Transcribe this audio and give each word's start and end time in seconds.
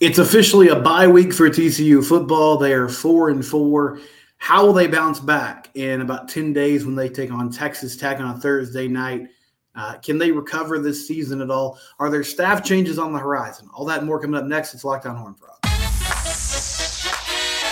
It's 0.00 0.18
officially 0.18 0.68
a 0.68 0.76
bye 0.76 1.06
week 1.06 1.30
for 1.30 1.50
TCU 1.50 2.02
football. 2.02 2.56
They 2.56 2.72
are 2.72 2.88
four 2.88 3.28
and 3.28 3.44
four. 3.44 4.00
How 4.38 4.64
will 4.64 4.72
they 4.72 4.86
bounce 4.86 5.20
back 5.20 5.68
in 5.74 6.00
about 6.00 6.26
10 6.26 6.54
days 6.54 6.86
when 6.86 6.94
they 6.94 7.10
take 7.10 7.30
on 7.30 7.50
Texas 7.50 7.98
Tech 7.98 8.18
on 8.18 8.34
a 8.34 8.40
Thursday 8.40 8.88
night? 8.88 9.28
Uh, 9.74 9.98
can 9.98 10.16
they 10.16 10.32
recover 10.32 10.78
this 10.78 11.06
season 11.06 11.42
at 11.42 11.50
all? 11.50 11.78
Are 11.98 12.08
there 12.08 12.24
staff 12.24 12.64
changes 12.64 12.98
on 12.98 13.12
the 13.12 13.18
horizon? 13.18 13.68
All 13.74 13.84
that 13.84 13.98
and 13.98 14.06
more 14.06 14.18
coming 14.18 14.40
up 14.40 14.46
next. 14.46 14.72
It's 14.72 14.84
Locked 14.84 15.04
On 15.04 15.16
Horn 15.16 15.34
Frogs. 15.34 15.58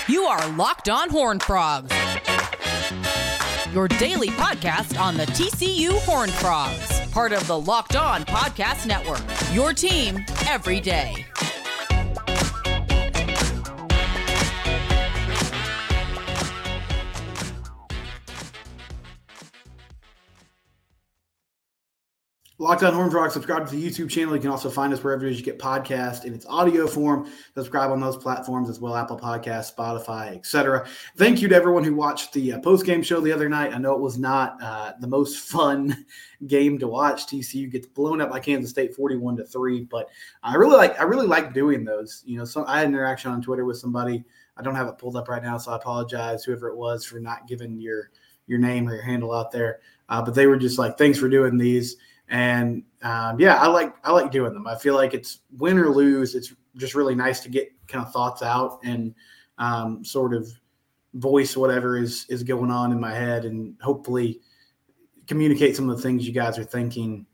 You 0.06 0.24
are 0.24 0.46
Locked 0.50 0.90
On 0.90 1.08
Horn 1.08 1.40
Frogs, 1.40 1.90
your 3.72 3.88
daily 3.88 4.28
podcast 4.28 5.00
on 5.00 5.16
the 5.16 5.24
TCU 5.24 5.98
Horn 6.00 6.28
Frogs, 6.28 7.00
part 7.10 7.32
of 7.32 7.46
the 7.46 7.58
Locked 7.58 7.96
On 7.96 8.22
Podcast 8.24 8.86
Network. 8.86 9.22
Your 9.54 9.72
team 9.72 10.26
every 10.46 10.80
day. 10.80 11.24
Locked 22.60 22.82
on 22.82 22.92
Horn 22.92 23.08
Frogs, 23.08 23.34
subscribe 23.34 23.68
to 23.68 23.76
the 23.76 23.80
YouTube 23.80 24.10
channel. 24.10 24.34
You 24.34 24.40
can 24.40 24.50
also 24.50 24.68
find 24.68 24.92
us 24.92 25.04
wherever 25.04 25.28
you 25.28 25.42
get 25.44 25.60
podcast 25.60 26.24
in 26.24 26.34
its 26.34 26.44
audio 26.46 26.88
form. 26.88 27.30
Subscribe 27.54 27.92
on 27.92 28.00
those 28.00 28.16
platforms 28.16 28.68
as 28.68 28.80
well, 28.80 28.96
Apple 28.96 29.16
Podcasts, 29.16 29.72
Spotify, 29.72 30.34
etc. 30.34 30.84
Thank 31.16 31.40
you 31.40 31.46
to 31.46 31.54
everyone 31.54 31.84
who 31.84 31.94
watched 31.94 32.32
the 32.32 32.54
uh, 32.54 32.58
post 32.58 32.84
game 32.84 33.00
show 33.00 33.20
the 33.20 33.30
other 33.30 33.48
night. 33.48 33.72
I 33.72 33.78
know 33.78 33.92
it 33.92 34.00
was 34.00 34.18
not 34.18 34.60
uh, 34.60 34.94
the 34.98 35.06
most 35.06 35.38
fun 35.48 36.04
game 36.48 36.80
to 36.80 36.88
watch. 36.88 37.26
TCU 37.28 37.70
gets 37.70 37.86
blown 37.86 38.20
up 38.20 38.30
by 38.30 38.40
Kansas 38.40 38.72
State, 38.72 38.92
forty-one 38.92 39.36
to 39.36 39.44
three. 39.44 39.84
But 39.84 40.08
I 40.42 40.56
really 40.56 40.76
like 40.76 40.98
I 40.98 41.04
really 41.04 41.28
like 41.28 41.54
doing 41.54 41.84
those. 41.84 42.24
You 42.26 42.38
know, 42.38 42.44
so 42.44 42.66
I 42.66 42.78
had 42.78 42.88
an 42.88 42.94
interaction 42.94 43.30
on 43.30 43.40
Twitter 43.40 43.66
with 43.66 43.78
somebody. 43.78 44.24
I 44.56 44.62
don't 44.62 44.74
have 44.74 44.88
it 44.88 44.98
pulled 44.98 45.14
up 45.14 45.28
right 45.28 45.44
now, 45.44 45.58
so 45.58 45.70
I 45.70 45.76
apologize 45.76 46.42
whoever 46.42 46.66
it 46.70 46.76
was 46.76 47.04
for 47.04 47.20
not 47.20 47.46
giving 47.46 47.80
your 47.80 48.10
your 48.48 48.58
name 48.58 48.88
or 48.88 48.94
your 48.94 49.04
handle 49.04 49.32
out 49.32 49.52
there. 49.52 49.78
Uh, 50.08 50.22
but 50.22 50.34
they 50.34 50.48
were 50.48 50.56
just 50.56 50.76
like, 50.76 50.98
"Thanks 50.98 51.20
for 51.20 51.28
doing 51.28 51.56
these." 51.56 51.98
And 52.28 52.82
um, 53.02 53.40
yeah, 53.40 53.56
I 53.56 53.68
like 53.68 53.94
I 54.04 54.12
like 54.12 54.30
doing 54.30 54.52
them. 54.52 54.66
I 54.66 54.76
feel 54.76 54.94
like 54.94 55.14
it's 55.14 55.40
win 55.56 55.78
or 55.78 55.88
lose. 55.88 56.34
It's 56.34 56.54
just 56.76 56.94
really 56.94 57.14
nice 57.14 57.40
to 57.40 57.48
get 57.48 57.70
kind 57.86 58.04
of 58.04 58.12
thoughts 58.12 58.42
out 58.42 58.80
and 58.84 59.14
um, 59.58 60.04
sort 60.04 60.34
of 60.34 60.48
voice 61.14 61.56
whatever 61.56 61.96
is 61.96 62.26
is 62.28 62.42
going 62.42 62.70
on 62.70 62.92
in 62.92 63.00
my 63.00 63.14
head, 63.14 63.44
and 63.44 63.74
hopefully 63.80 64.40
communicate 65.26 65.76
some 65.76 65.88
of 65.88 65.96
the 65.96 66.02
things 66.02 66.26
you 66.26 66.32
guys 66.32 66.58
are 66.58 66.64
thinking 66.64 67.26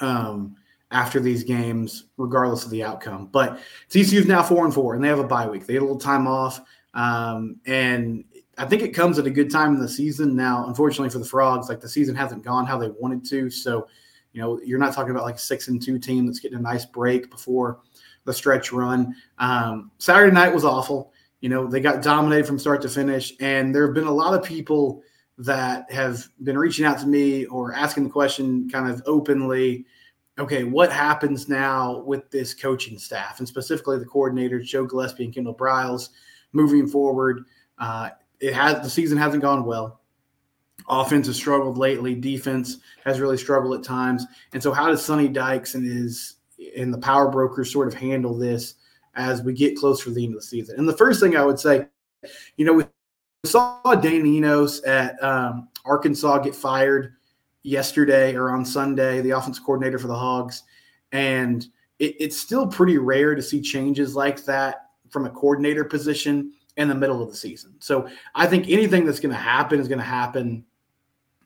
um, 0.00 0.56
after 0.90 1.20
these 1.20 1.42
games, 1.42 2.06
regardless 2.16 2.64
of 2.64 2.70
the 2.70 2.82
outcome. 2.82 3.28
But 3.32 3.58
TCU 3.90 4.18
is 4.18 4.26
now 4.26 4.42
four 4.42 4.64
and 4.64 4.74
four, 4.74 4.94
and 4.94 5.02
they 5.02 5.08
have 5.08 5.18
a 5.18 5.24
bye 5.24 5.48
week. 5.48 5.66
They 5.66 5.74
had 5.74 5.82
a 5.82 5.86
little 5.86 5.98
time 5.98 6.26
off, 6.26 6.60
um, 6.92 7.56
and 7.66 8.24
I 8.58 8.66
think 8.66 8.82
it 8.82 8.90
comes 8.90 9.18
at 9.18 9.26
a 9.26 9.30
good 9.30 9.50
time 9.50 9.74
in 9.74 9.80
the 9.80 9.88
season. 9.88 10.34
Now, 10.36 10.66
unfortunately 10.66 11.10
for 11.10 11.18
the 11.18 11.24
Frogs, 11.24 11.68
like 11.68 11.80
the 11.80 11.88
season 11.88 12.14
hasn't 12.14 12.44
gone 12.44 12.66
how 12.66 12.78
they 12.78 12.90
wanted 12.90 13.24
to. 13.26 13.50
So, 13.50 13.88
you 14.32 14.40
know, 14.40 14.60
you're 14.64 14.78
not 14.78 14.94
talking 14.94 15.10
about 15.10 15.24
like 15.24 15.36
a 15.36 15.40
six 15.40 15.68
and 15.68 15.80
two 15.80 15.98
team 15.98 16.26
that's 16.26 16.40
getting 16.40 16.58
a 16.58 16.62
nice 16.62 16.84
break 16.84 17.30
before 17.30 17.80
the 18.24 18.32
stretch 18.32 18.72
run. 18.72 19.14
Um, 19.38 19.90
Saturday 19.98 20.32
night 20.32 20.52
was 20.52 20.64
awful. 20.64 21.12
You 21.40 21.48
know, 21.48 21.66
they 21.66 21.80
got 21.80 22.02
dominated 22.02 22.46
from 22.46 22.58
start 22.58 22.80
to 22.82 22.88
finish. 22.88 23.32
And 23.40 23.74
there 23.74 23.86
have 23.86 23.94
been 23.94 24.06
a 24.06 24.12
lot 24.12 24.34
of 24.34 24.44
people 24.44 25.02
that 25.38 25.90
have 25.90 26.26
been 26.42 26.56
reaching 26.56 26.84
out 26.84 26.98
to 27.00 27.06
me 27.06 27.44
or 27.46 27.74
asking 27.74 28.04
the 28.04 28.10
question 28.10 28.68
kind 28.68 28.88
of 28.88 29.02
openly 29.06 29.84
okay, 30.38 30.64
what 30.64 30.90
happens 30.90 31.48
now 31.48 31.98
with 32.00 32.28
this 32.30 32.54
coaching 32.54 32.98
staff 32.98 33.38
and 33.38 33.46
specifically 33.46 33.98
the 33.98 34.04
coordinators, 34.04 34.64
Joe 34.64 34.84
Gillespie 34.84 35.24
and 35.26 35.32
Kendall 35.32 35.54
Briles, 35.54 36.08
moving 36.52 36.88
forward? 36.88 37.44
Uh, 37.78 38.10
it 38.40 38.54
has 38.54 38.82
the 38.82 38.90
season 38.90 39.18
hasn't 39.18 39.42
gone 39.42 39.64
well. 39.64 40.00
Offense 40.88 41.26
has 41.28 41.36
struggled 41.36 41.78
lately. 41.78 42.14
Defense 42.14 42.78
has 43.04 43.20
really 43.20 43.38
struggled 43.38 43.78
at 43.78 43.84
times. 43.84 44.26
And 44.52 44.62
so, 44.62 44.72
how 44.72 44.88
does 44.88 45.04
Sonny 45.04 45.28
Dykes 45.28 45.74
and 45.74 45.86
his 45.86 46.36
and 46.76 46.92
the 46.92 46.98
power 46.98 47.30
brokers 47.30 47.72
sort 47.72 47.88
of 47.88 47.94
handle 47.94 48.36
this 48.36 48.74
as 49.14 49.42
we 49.42 49.52
get 49.52 49.76
closer 49.76 50.04
to 50.04 50.10
the 50.10 50.24
end 50.24 50.34
of 50.34 50.40
the 50.40 50.46
season? 50.46 50.78
And 50.78 50.88
the 50.88 50.96
first 50.96 51.20
thing 51.20 51.36
I 51.36 51.44
would 51.44 51.58
say, 51.58 51.86
you 52.56 52.64
know, 52.64 52.74
we 52.74 52.84
saw 53.44 53.80
Dan 53.94 54.26
Enos 54.26 54.82
at 54.82 55.22
um, 55.22 55.68
Arkansas 55.84 56.38
get 56.38 56.54
fired 56.54 57.14
yesterday 57.62 58.34
or 58.34 58.50
on 58.50 58.64
Sunday, 58.64 59.20
the 59.22 59.30
offensive 59.30 59.64
coordinator 59.64 59.98
for 59.98 60.08
the 60.08 60.14
Hogs, 60.14 60.64
and 61.12 61.66
it, 61.98 62.14
it's 62.18 62.36
still 62.36 62.66
pretty 62.66 62.98
rare 62.98 63.34
to 63.34 63.42
see 63.42 63.60
changes 63.60 64.14
like 64.14 64.44
that 64.44 64.90
from 65.08 65.24
a 65.24 65.30
coordinator 65.30 65.84
position 65.84 66.52
in 66.76 66.88
the 66.88 66.94
middle 66.94 67.22
of 67.22 67.28
the 67.28 67.36
season. 67.36 67.74
So 67.78 68.08
I 68.34 68.46
think 68.46 68.68
anything 68.68 69.04
that's 69.04 69.20
going 69.20 69.34
to 69.34 69.40
happen 69.40 69.80
is 69.80 69.88
going 69.88 69.98
to 69.98 70.04
happen 70.04 70.64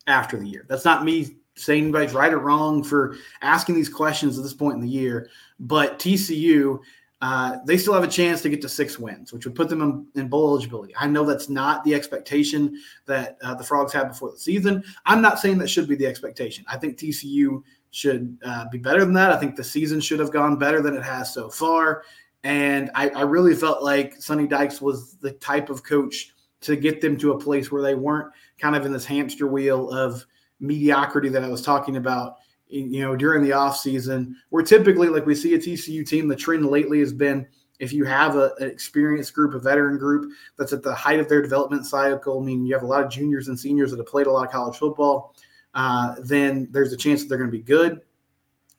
after 0.06 0.38
the 0.38 0.46
year. 0.46 0.64
That's 0.68 0.84
not 0.84 1.04
me 1.04 1.36
saying 1.54 1.84
anybody's 1.84 2.14
right 2.14 2.32
or 2.32 2.38
wrong 2.38 2.82
for 2.82 3.16
asking 3.42 3.74
these 3.74 3.88
questions 3.88 4.38
at 4.38 4.44
this 4.44 4.54
point 4.54 4.76
in 4.76 4.80
the 4.80 4.88
year, 4.88 5.28
but 5.60 5.98
TCU. 5.98 6.80
Uh, 7.20 7.58
they 7.66 7.76
still 7.76 7.94
have 7.94 8.04
a 8.04 8.06
chance 8.06 8.42
to 8.42 8.48
get 8.48 8.62
to 8.62 8.68
six 8.68 8.96
wins, 8.96 9.32
which 9.32 9.44
would 9.44 9.56
put 9.56 9.68
them 9.68 9.82
in, 9.82 10.06
in 10.14 10.28
bowl 10.28 10.50
eligibility. 10.50 10.94
I 10.96 11.08
know 11.08 11.24
that's 11.24 11.48
not 11.48 11.82
the 11.82 11.92
expectation 11.92 12.80
that 13.06 13.38
uh, 13.42 13.56
the 13.56 13.64
Frogs 13.64 13.92
had 13.92 14.06
before 14.06 14.30
the 14.30 14.38
season. 14.38 14.84
I'm 15.04 15.20
not 15.20 15.40
saying 15.40 15.58
that 15.58 15.68
should 15.68 15.88
be 15.88 15.96
the 15.96 16.06
expectation. 16.06 16.64
I 16.68 16.76
think 16.76 16.96
TCU 16.96 17.64
should 17.90 18.38
uh, 18.44 18.66
be 18.70 18.78
better 18.78 19.04
than 19.04 19.14
that. 19.14 19.32
I 19.32 19.36
think 19.36 19.56
the 19.56 19.64
season 19.64 20.00
should 20.00 20.20
have 20.20 20.32
gone 20.32 20.60
better 20.60 20.80
than 20.80 20.96
it 20.96 21.02
has 21.02 21.34
so 21.34 21.50
far. 21.50 22.04
And 22.44 22.90
I, 22.94 23.08
I 23.10 23.22
really 23.22 23.54
felt 23.54 23.82
like 23.82 24.14
Sonny 24.20 24.46
Dykes 24.46 24.80
was 24.80 25.14
the 25.16 25.32
type 25.32 25.70
of 25.70 25.82
coach 25.82 26.34
to 26.60 26.76
get 26.76 27.00
them 27.00 27.16
to 27.18 27.32
a 27.32 27.38
place 27.38 27.70
where 27.70 27.82
they 27.82 27.94
weren't 27.94 28.32
kind 28.58 28.76
of 28.76 28.84
in 28.84 28.92
this 28.92 29.04
hamster 29.04 29.46
wheel 29.46 29.90
of 29.90 30.24
mediocrity 30.60 31.28
that 31.28 31.44
I 31.44 31.48
was 31.48 31.62
talking 31.62 31.96
about, 31.96 32.36
you 32.68 33.00
know, 33.00 33.16
during 33.16 33.42
the 33.42 33.50
offseason, 33.50 34.34
where 34.50 34.62
typically, 34.62 35.08
like 35.08 35.26
we 35.26 35.34
see 35.34 35.54
a 35.54 35.58
TCU 35.58 36.06
team, 36.06 36.28
the 36.28 36.36
trend 36.36 36.66
lately 36.66 37.00
has 37.00 37.12
been 37.12 37.46
if 37.78 37.92
you 37.92 38.04
have 38.04 38.36
a, 38.36 38.52
an 38.58 38.68
experienced 38.68 39.34
group, 39.34 39.54
a 39.54 39.58
veteran 39.58 39.98
group 39.98 40.32
that's 40.58 40.72
at 40.72 40.82
the 40.82 40.94
height 40.94 41.20
of 41.20 41.28
their 41.28 41.42
development 41.42 41.86
cycle, 41.86 42.40
I 42.40 42.44
mean, 42.44 42.66
you 42.66 42.74
have 42.74 42.82
a 42.82 42.86
lot 42.86 43.04
of 43.04 43.10
juniors 43.10 43.48
and 43.48 43.58
seniors 43.58 43.90
that 43.90 43.98
have 43.98 44.06
played 44.06 44.26
a 44.26 44.32
lot 44.32 44.46
of 44.46 44.52
college 44.52 44.76
football, 44.76 45.34
uh, 45.74 46.16
then 46.20 46.68
there's 46.70 46.92
a 46.92 46.96
chance 46.96 47.22
that 47.22 47.28
they're 47.28 47.38
going 47.38 47.50
to 47.50 47.56
be 47.56 47.62
good. 47.62 48.00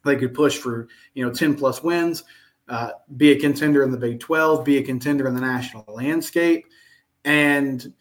They 0.03 0.15
could 0.15 0.33
push 0.33 0.57
for, 0.57 0.87
you 1.13 1.25
know, 1.25 1.31
10 1.31 1.55
plus 1.55 1.81
wins 1.83 2.23
uh, 2.69 2.91
be 3.17 3.31
a 3.31 3.39
contender 3.39 3.83
in 3.83 3.91
the 3.91 3.97
Big 3.97 4.19
12, 4.19 4.63
be 4.63 4.77
a 4.77 4.83
contender 4.83 5.27
in 5.27 5.33
the 5.33 5.41
national 5.41 5.83
landscape. 5.87 6.65
And 7.25 7.93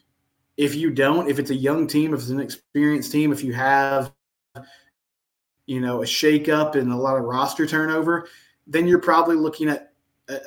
if 0.59 0.75
you 0.75 0.91
don't, 0.91 1.29
if 1.29 1.39
it's 1.39 1.51
a 1.51 1.55
young 1.55 1.87
team, 1.87 2.13
if 2.13 2.21
it's 2.21 2.29
an 2.29 2.41
experienced 2.41 3.11
team, 3.11 3.33
if 3.33 3.43
you 3.43 3.55
have, 3.55 4.13
you 5.67 5.81
know, 5.81 6.03
a 6.03 6.05
shakeup 6.05 6.75
and 6.75 6.93
a 6.93 6.97
lot 6.97 7.17
of 7.17 7.25
roster 7.25 7.67
turnover, 7.67 8.29
then 8.67 8.87
you're 8.87 9.01
probably 9.01 9.37
looking 9.37 9.69
at 9.69 9.93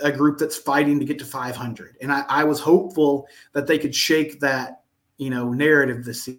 a, 0.03 0.11
group 0.11 0.37
that's 0.37 0.57
fighting 0.57 0.99
to 0.99 1.05
get 1.05 1.17
to 1.17 1.25
500. 1.25 1.97
And 2.01 2.11
I, 2.11 2.23
I 2.29 2.43
was 2.43 2.59
hopeful 2.59 3.27
that 3.53 3.65
they 3.65 3.79
could 3.79 3.95
shake 3.95 4.39
that, 4.41 4.83
you 5.17 5.31
know, 5.31 5.51
narrative 5.51 6.05
this 6.05 6.29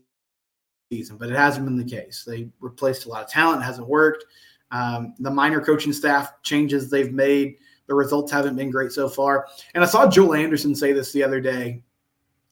season, 0.92 1.16
but 1.16 1.28
it 1.28 1.36
hasn't 1.36 1.64
been 1.64 1.76
the 1.76 1.84
case. 1.84 2.22
They 2.24 2.50
replaced 2.60 3.06
a 3.06 3.08
lot 3.08 3.24
of 3.24 3.30
talent, 3.30 3.62
it 3.62 3.64
hasn't 3.64 3.88
worked. 3.88 4.24
Um, 4.70 5.14
the 5.18 5.30
minor 5.30 5.60
coaching 5.60 5.92
staff 5.92 6.32
changes 6.42 6.88
they've 6.88 7.12
made 7.12 7.56
the 7.86 7.94
results 7.94 8.32
haven't 8.32 8.56
been 8.56 8.70
great 8.70 8.92
so 8.92 9.08
far. 9.08 9.46
And 9.74 9.82
I 9.82 9.86
saw 9.86 10.08
Joel 10.08 10.34
Anderson 10.34 10.74
say 10.74 10.92
this 10.92 11.12
the 11.12 11.22
other 11.24 11.40
day 11.40 11.82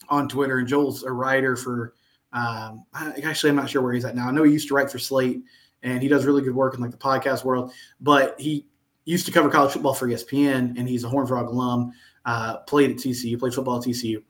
on 0.08 0.28
Twitter, 0.28 0.58
and 0.58 0.68
Joel's 0.68 1.02
a 1.02 1.12
writer 1.12 1.56
for. 1.56 1.94
Um, 2.32 2.84
actually, 2.94 3.50
I'm 3.50 3.56
not 3.56 3.68
sure 3.68 3.82
where 3.82 3.92
he's 3.92 4.04
at 4.04 4.14
now. 4.14 4.28
I 4.28 4.30
know 4.30 4.44
he 4.44 4.52
used 4.52 4.68
to 4.68 4.74
write 4.74 4.90
for 4.90 5.00
Slate, 5.00 5.42
and 5.82 6.00
he 6.02 6.08
does 6.08 6.24
really 6.24 6.42
good 6.42 6.54
work 6.54 6.74
in 6.74 6.80
like 6.80 6.92
the 6.92 6.96
podcast 6.96 7.44
world. 7.44 7.72
But 8.00 8.40
he 8.40 8.66
used 9.04 9.26
to 9.26 9.32
cover 9.32 9.50
college 9.50 9.72
football 9.72 9.94
for 9.94 10.06
ESPN, 10.06 10.78
and 10.78 10.88
he's 10.88 11.04
a 11.04 11.08
Horn 11.08 11.26
Frog 11.26 11.48
alum. 11.48 11.92
Uh, 12.24 12.58
played 12.58 12.90
at 12.90 12.96
TCU, 12.98 13.38
played 13.38 13.54
football 13.54 13.78
at 13.78 13.84
TCU, 13.84 14.22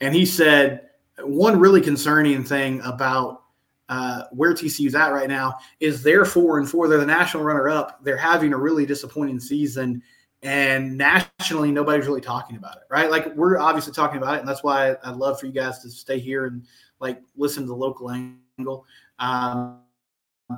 and 0.00 0.14
he 0.14 0.26
said 0.26 0.86
one 1.20 1.58
really 1.58 1.80
concerning 1.80 2.44
thing 2.44 2.80
about 2.82 3.44
uh, 3.88 4.24
where 4.32 4.52
TCU's 4.52 4.94
at 4.94 5.12
right 5.12 5.28
now 5.28 5.56
is 5.80 6.02
they're 6.02 6.24
four 6.24 6.58
and 6.58 6.68
four. 6.68 6.88
They're 6.88 6.98
the 6.98 7.06
national 7.06 7.44
runner 7.44 7.68
up. 7.68 8.02
They're 8.02 8.16
having 8.16 8.52
a 8.52 8.58
really 8.58 8.84
disappointing 8.84 9.40
season, 9.40 10.02
and 10.42 10.96
nationally 10.96 11.70
nobody's 11.70 12.06
really 12.06 12.20
talking 12.20 12.56
about 12.56 12.76
it 12.76 12.82
right? 12.90 13.10
Like 13.10 13.34
we're 13.34 13.58
obviously 13.58 13.92
talking 13.92 14.18
about 14.18 14.36
it 14.36 14.40
and 14.40 14.48
that's 14.48 14.62
why 14.62 14.96
i'd 15.04 15.16
love 15.16 15.40
for 15.40 15.46
you 15.46 15.52
guys 15.52 15.78
to 15.80 15.90
stay 15.90 16.18
here 16.18 16.46
and 16.46 16.66
like 17.00 17.22
listen 17.36 17.62
to 17.62 17.68
the 17.68 17.74
local 17.74 18.10
angle 18.10 18.84
um 19.18 19.80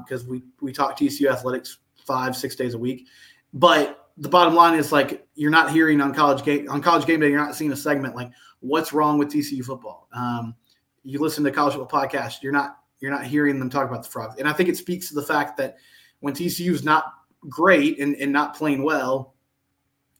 because 0.05 0.27
we 0.27 0.43
we 0.61 0.73
talk 0.73 0.99
tcu 0.99 1.31
athletics 1.31 1.79
five 2.09 2.35
six 2.35 2.57
days 2.57 2.75
a 2.75 2.79
week. 2.79 3.07
But 3.53 4.09
the 4.17 4.29
bottom 4.29 4.55
line 4.55 4.77
is 4.77 4.91
like 4.91 5.27
you're 5.35 5.51
not 5.51 5.71
hearing 5.71 6.01
on 6.01 6.13
college 6.13 6.43
game 6.43 6.69
on 6.69 6.83
college 6.83 7.07
game 7.07 7.21
day 7.21 7.29
you're 7.31 7.39
not 7.39 7.55
seeing 7.55 7.71
a 7.71 7.77
segment 7.77 8.17
like 8.17 8.33
what's 8.59 8.93
wrong 8.93 9.17
with 9.17 9.29
tcu 9.29 9.65
football? 9.65 10.09
Um 10.13 10.57
you 11.05 11.21
listen 11.21 11.45
to 11.45 11.53
college 11.53 11.75
football 11.75 12.03
podcast 12.03 12.43
you're 12.43 12.53
not 12.53 12.79
you're 12.99 13.13
not 13.13 13.25
hearing 13.25 13.61
them 13.61 13.71
talk 13.71 13.89
about 13.89 14.03
the 14.03 14.09
frogs 14.09 14.35
and 14.39 14.49
i 14.49 14.53
think 14.53 14.69
it 14.69 14.77
speaks 14.77 15.09
to 15.09 15.15
the 15.15 15.23
fact 15.23 15.57
that 15.57 15.77
when 16.19 16.35
tcu 16.35 16.73
is 16.73 16.83
not 16.83 17.13
great 17.49 18.01
and, 18.01 18.17
and 18.17 18.33
not 18.33 18.57
playing 18.57 18.83
well 18.83 19.35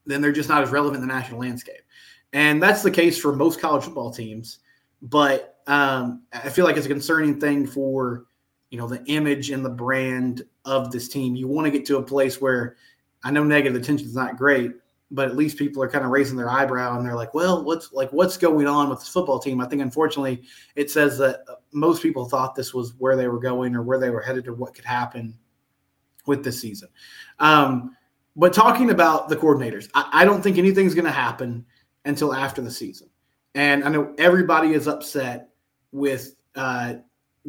then 0.09 0.21
they're 0.21 0.33
just 0.33 0.49
not 0.49 0.63
as 0.63 0.71
relevant 0.71 1.03
in 1.03 1.09
the 1.09 1.15
national 1.15 1.41
landscape. 1.41 1.83
And 2.33 2.63
that's 2.63 2.83
the 2.83 2.91
case 2.91 3.19
for 3.19 3.35
most 3.35 3.61
college 3.61 3.85
football 3.85 4.11
teams. 4.11 4.59
But 5.03 5.59
um, 5.67 6.23
I 6.33 6.49
feel 6.49 6.65
like 6.65 6.77
it's 6.77 6.87
a 6.87 6.91
concerning 6.91 7.39
thing 7.39 7.67
for 7.67 8.25
you 8.71 8.79
know 8.79 8.89
the 8.89 9.03
image 9.05 9.51
and 9.51 9.65
the 9.65 9.71
brand 9.71 10.43
of 10.65 10.91
this 10.91 11.09
team. 11.09 11.37
You 11.37 11.47
want 11.47 11.67
to 11.67 11.71
get 11.71 11.87
to 11.87 11.99
a 11.99 12.03
place 12.03 12.41
where 12.41 12.77
I 13.23 13.31
know 13.31 13.45
negative 13.45 13.81
attention 13.81 14.07
is 14.07 14.15
not 14.15 14.37
great, 14.37 14.73
but 15.11 15.29
at 15.29 15.37
least 15.37 15.57
people 15.57 15.83
are 15.83 15.89
kind 15.89 16.05
of 16.05 16.11
raising 16.11 16.37
their 16.37 16.51
eyebrow 16.51 16.97
and 16.97 17.07
they're 17.07 17.15
like, 17.15 17.35
"Well, 17.35 17.65
what's 17.65 17.93
like 17.93 18.13
what's 18.13 18.37
going 18.37 18.67
on 18.67 18.91
with 18.91 19.01
this 19.01 19.09
football 19.09 19.39
team?" 19.39 19.61
I 19.61 19.67
think 19.67 19.83
unfortunately 19.83 20.43
it 20.75 20.91
says 20.91 21.17
that 21.19 21.41
most 21.73 22.03
people 22.03 22.27
thought 22.27 22.55
this 22.55 22.75
was 22.75 22.95
where 22.99 23.17
they 23.17 23.29
were 23.29 23.41
going 23.41 23.75
or 23.75 23.83
where 23.83 23.99
they 24.01 24.11
were 24.11 24.21
headed 24.21 24.49
or 24.49 24.55
what 24.55 24.75
could 24.75 24.85
happen 24.85 25.35
with 26.27 26.45
this 26.45 26.61
season. 26.61 26.89
Um, 27.39 27.97
but 28.39 28.53
talking 28.53 28.91
about 28.91 29.29
the 29.29 29.37
coordinators, 29.37 29.91
I, 29.95 30.09
I 30.13 30.25
don't 30.25 30.43
think 30.43 30.59
anything's 30.59 30.95
going 30.95 31.05
to 31.05 31.11
happen 31.11 31.67
until 32.05 32.33
after 32.33 32.63
the 32.63 32.71
season. 32.71 33.11
And 33.57 33.83
I 33.85 33.89
know 33.89 34.15
everybody 34.17 34.73
is 34.73 34.87
upset 34.87 35.51
with 35.91 36.37
uh, 36.55 36.95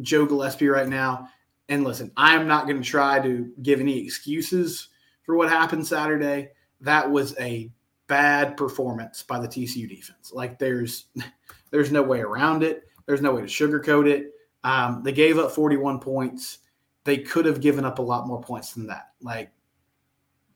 Joe 0.00 0.26
Gillespie 0.26 0.68
right 0.68 0.88
now. 0.88 1.28
And 1.68 1.84
listen, 1.84 2.10
I'm 2.16 2.48
not 2.48 2.66
going 2.66 2.82
to 2.82 2.88
try 2.88 3.20
to 3.20 3.52
give 3.62 3.80
any 3.80 4.04
excuses 4.04 4.88
for 5.22 5.36
what 5.36 5.48
happened 5.48 5.86
Saturday. 5.86 6.50
That 6.80 7.08
was 7.08 7.38
a 7.38 7.70
bad 8.08 8.56
performance 8.56 9.22
by 9.22 9.38
the 9.38 9.46
TCU 9.46 9.88
defense. 9.88 10.32
Like 10.32 10.58
there's 10.58 11.06
there's 11.70 11.92
no 11.92 12.02
way 12.02 12.20
around 12.20 12.64
it. 12.64 12.82
There's 13.06 13.22
no 13.22 13.32
way 13.32 13.42
to 13.42 13.46
sugarcoat 13.46 14.08
it. 14.08 14.32
Um, 14.64 15.02
they 15.04 15.12
gave 15.12 15.38
up 15.38 15.52
41 15.52 16.00
points. 16.00 16.58
They 17.04 17.18
could 17.18 17.44
have 17.44 17.60
given 17.60 17.84
up 17.84 18.00
a 18.00 18.02
lot 18.02 18.26
more 18.26 18.40
points 18.40 18.74
than 18.74 18.88
that. 18.88 19.10
Like 19.22 19.52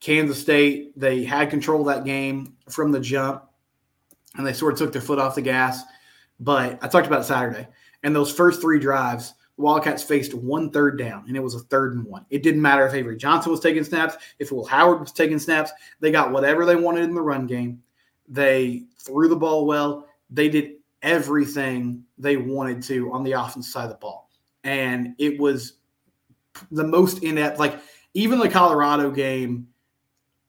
Kansas 0.04 0.38
State, 0.38 0.92
they 1.00 1.24
had 1.24 1.48
control 1.48 1.80
of 1.80 1.86
that 1.86 2.04
game 2.04 2.58
from 2.68 2.92
the 2.92 3.00
jump, 3.00 3.42
and 4.36 4.46
they 4.46 4.52
sort 4.52 4.74
of 4.74 4.78
took 4.78 4.92
their 4.92 5.00
foot 5.00 5.18
off 5.18 5.34
the 5.34 5.40
gas. 5.40 5.82
But 6.38 6.78
I 6.82 6.88
talked 6.88 7.06
about 7.06 7.24
Saturday, 7.24 7.66
and 8.02 8.14
those 8.14 8.30
first 8.30 8.60
three 8.60 8.78
drives, 8.78 9.32
the 9.56 9.62
Wildcats 9.62 10.02
faced 10.02 10.34
one 10.34 10.70
third 10.70 10.98
down, 10.98 11.24
and 11.26 11.38
it 11.38 11.42
was 11.42 11.54
a 11.54 11.60
third 11.60 11.94
and 11.94 12.04
one. 12.04 12.26
It 12.28 12.42
didn't 12.42 12.60
matter 12.60 12.86
if 12.86 12.92
Avery 12.92 13.16
Johnson 13.16 13.50
was 13.50 13.60
taking 13.60 13.82
snaps, 13.82 14.16
if 14.38 14.52
Will 14.52 14.66
Howard 14.66 15.00
was 15.00 15.10
taking 15.10 15.38
snaps. 15.38 15.70
They 16.00 16.10
got 16.10 16.32
whatever 16.32 16.66
they 16.66 16.76
wanted 16.76 17.04
in 17.04 17.14
the 17.14 17.22
run 17.22 17.46
game. 17.46 17.82
They 18.28 18.84
threw 18.98 19.28
the 19.28 19.36
ball 19.36 19.64
well. 19.64 20.06
They 20.28 20.50
did 20.50 20.72
everything 21.00 22.04
they 22.18 22.36
wanted 22.36 22.82
to 22.82 23.10
on 23.10 23.24
the 23.24 23.32
offensive 23.32 23.72
side 23.72 23.84
of 23.84 23.90
the 23.90 23.96
ball. 23.96 24.28
And 24.64 25.14
it 25.16 25.40
was 25.40 25.78
the 26.70 26.84
most 26.84 27.22
inept. 27.22 27.58
Like, 27.58 27.80
even 28.12 28.38
the 28.38 28.50
Colorado 28.50 29.10
game, 29.10 29.68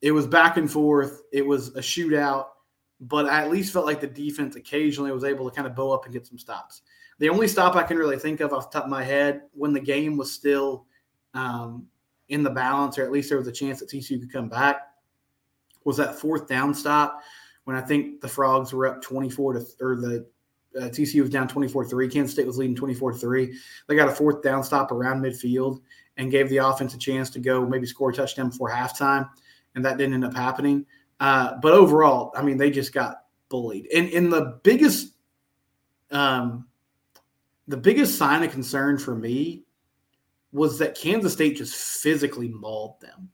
it 0.02 0.12
was 0.12 0.28
back 0.28 0.58
and 0.58 0.72
forth. 0.72 1.24
It 1.32 1.46
was 1.46 1.70
a 1.70 1.82
shootout, 1.82 2.48
but 3.02 3.28
I 3.28 3.42
at 3.42 3.52
least 3.52 3.74
felt 3.74 3.86
like 3.86 4.02
the 4.02 4.08
defense 4.08 4.56
occasionally 4.56 5.12
was 5.12 5.24
able 5.24 5.50
to 5.50 5.56
kind 5.56 5.68
of 5.68 5.76
bow 5.76 5.92
up 5.92 6.06
and 6.06 6.14
get 6.14 6.28
some 6.28 6.38
stops. 6.38 6.82
The 7.20 7.30
only 7.30 7.48
stop 7.48 7.76
I 7.76 7.84
can 7.84 7.98
really 7.98 8.18
think 8.18 8.42
of 8.42 8.54
off 8.54 8.72
the 8.72 8.80
top 8.80 8.86
of 8.86 8.90
my 8.90 9.04
head 9.04 9.44
when 9.54 9.74
the 9.74 9.80
game 9.80 10.18
was 10.18 10.32
still 10.32 10.86
um, 11.34 11.88
in 12.30 12.44
the 12.44 12.50
balance, 12.50 12.98
or 12.98 13.04
at 13.04 13.12
least 13.12 13.30
there 13.30 13.38
was 13.38 13.48
a 13.48 13.54
chance 13.54 13.80
that 13.80 13.90
TCU 13.90 14.20
could 14.20 14.32
come 14.32 14.50
back, 14.50 14.82
was 15.86 15.98
that 15.98 16.16
fourth 16.16 16.48
down 16.48 16.74
stop 16.74 17.22
when 17.64 17.76
I 17.76 17.82
think 17.82 18.22
the 18.22 18.28
Frogs 18.28 18.74
were 18.74 18.88
up 18.88 19.02
24 19.02 19.54
to, 19.54 19.66
or 19.80 19.96
the 19.96 20.28
uh, 20.80 20.90
TCU 20.90 21.22
was 21.22 21.30
down 21.30 21.48
24 21.48 21.86
3. 21.86 22.08
Kansas 22.10 22.34
State 22.34 22.48
was 22.48 22.58
leading 22.58 22.76
24 22.76 23.14
3. 23.14 23.58
They 23.88 23.96
got 23.96 24.10
a 24.10 24.12
fourth 24.12 24.42
down 24.42 24.64
stop 24.64 24.92
around 24.92 25.22
midfield 25.22 25.80
and 26.18 26.32
gave 26.32 26.50
the 26.50 26.58
offense 26.58 26.94
a 26.94 26.98
chance 26.98 27.30
to 27.30 27.40
go 27.40 27.66
maybe 27.66 27.88
score 27.88 28.10
a 28.10 28.14
touchdown 28.14 28.50
before 28.50 28.70
halftime 28.70 29.30
and 29.76 29.86
that 29.86 29.98
didn't 29.98 30.16
end 30.16 30.26
up 30.26 30.34
happening. 30.34 30.86
Uh, 31.20 31.56
but 31.62 31.74
overall, 31.74 32.32
I 32.36 32.42
mean, 32.42 32.58
they 32.58 32.72
just 32.72 32.94
got 32.94 33.24
bullied. 33.50 33.88
And 33.94 34.10
in 34.10 34.30
the 34.30 34.60
biggest, 34.64 35.14
um, 36.12 36.68
the 37.68 37.78
biggest 37.78 38.18
sign 38.18 38.44
of 38.44 38.52
concern 38.52 38.98
for 38.98 39.16
me 39.16 39.64
was 40.52 40.80
that 40.80 40.96
Kansas 40.96 41.34
State 41.34 41.58
just 41.58 41.76
physically 41.76 42.48
mauled 42.48 43.00
them. 43.02 43.30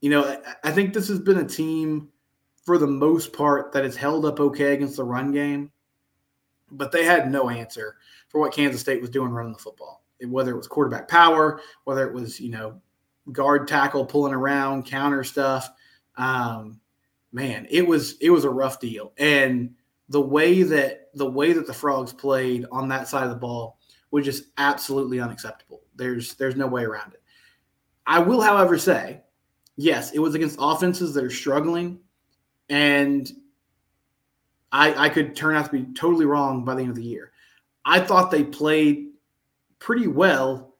You 0.00 0.10
know, 0.10 0.24
I, 0.24 0.68
I 0.68 0.72
think 0.72 0.92
this 0.92 1.08
has 1.08 1.18
been 1.18 1.38
a 1.38 1.48
team 1.48 2.08
for 2.64 2.78
the 2.78 2.86
most 2.86 3.32
part 3.32 3.72
that 3.72 3.84
has 3.84 3.96
held 3.96 4.24
up 4.24 4.38
okay 4.40 4.74
against 4.74 4.96
the 4.96 5.04
run 5.04 5.32
game, 5.32 5.70
but 6.70 6.92
they 6.92 7.04
had 7.04 7.30
no 7.30 7.48
answer 7.50 7.96
for 8.28 8.40
what 8.40 8.52
Kansas 8.52 8.80
State 8.80 9.00
was 9.00 9.10
doing 9.10 9.30
running 9.30 9.52
the 9.52 9.58
football. 9.58 10.04
Whether 10.24 10.52
it 10.52 10.56
was 10.56 10.68
quarterback 10.68 11.08
power, 11.08 11.60
whether 11.84 12.06
it 12.06 12.14
was 12.14 12.38
you 12.38 12.50
know 12.50 12.80
guard 13.30 13.68
tackle 13.68 14.04
pulling 14.04 14.34
around, 14.34 14.86
counter 14.86 15.22
stuff. 15.22 15.70
Um, 16.16 16.80
man, 17.32 17.66
it 17.70 17.86
was 17.86 18.16
it 18.20 18.30
was 18.30 18.44
a 18.44 18.50
rough 18.50 18.80
deal. 18.80 19.12
And 19.18 19.74
the 20.08 20.20
way 20.20 20.62
that 20.62 21.10
the 21.14 21.30
way 21.30 21.52
that 21.52 21.66
the 21.66 21.74
frogs 21.74 22.12
played 22.12 22.66
on 22.72 22.88
that 22.88 23.08
side 23.08 23.24
of 23.24 23.30
the 23.30 23.36
ball 23.36 23.78
was 24.10 24.24
just 24.24 24.44
absolutely 24.58 25.20
unacceptable. 25.20 25.82
There's 25.94 26.34
there's 26.34 26.56
no 26.56 26.66
way 26.66 26.84
around 26.84 27.14
it. 27.14 27.22
I 28.06 28.18
will, 28.18 28.40
however, 28.40 28.78
say, 28.78 29.20
yes, 29.76 30.12
it 30.12 30.18
was 30.18 30.34
against 30.34 30.58
offenses 30.60 31.14
that 31.14 31.24
are 31.24 31.30
struggling, 31.30 32.00
and 32.68 33.30
I, 34.72 35.04
I 35.04 35.08
could 35.08 35.36
turn 35.36 35.54
out 35.54 35.66
to 35.66 35.72
be 35.72 35.92
totally 35.94 36.26
wrong 36.26 36.64
by 36.64 36.74
the 36.74 36.80
end 36.80 36.90
of 36.90 36.96
the 36.96 37.04
year. 37.04 37.32
I 37.84 38.00
thought 38.00 38.30
they 38.30 38.42
played 38.42 39.10
pretty 39.78 40.06
well 40.06 40.71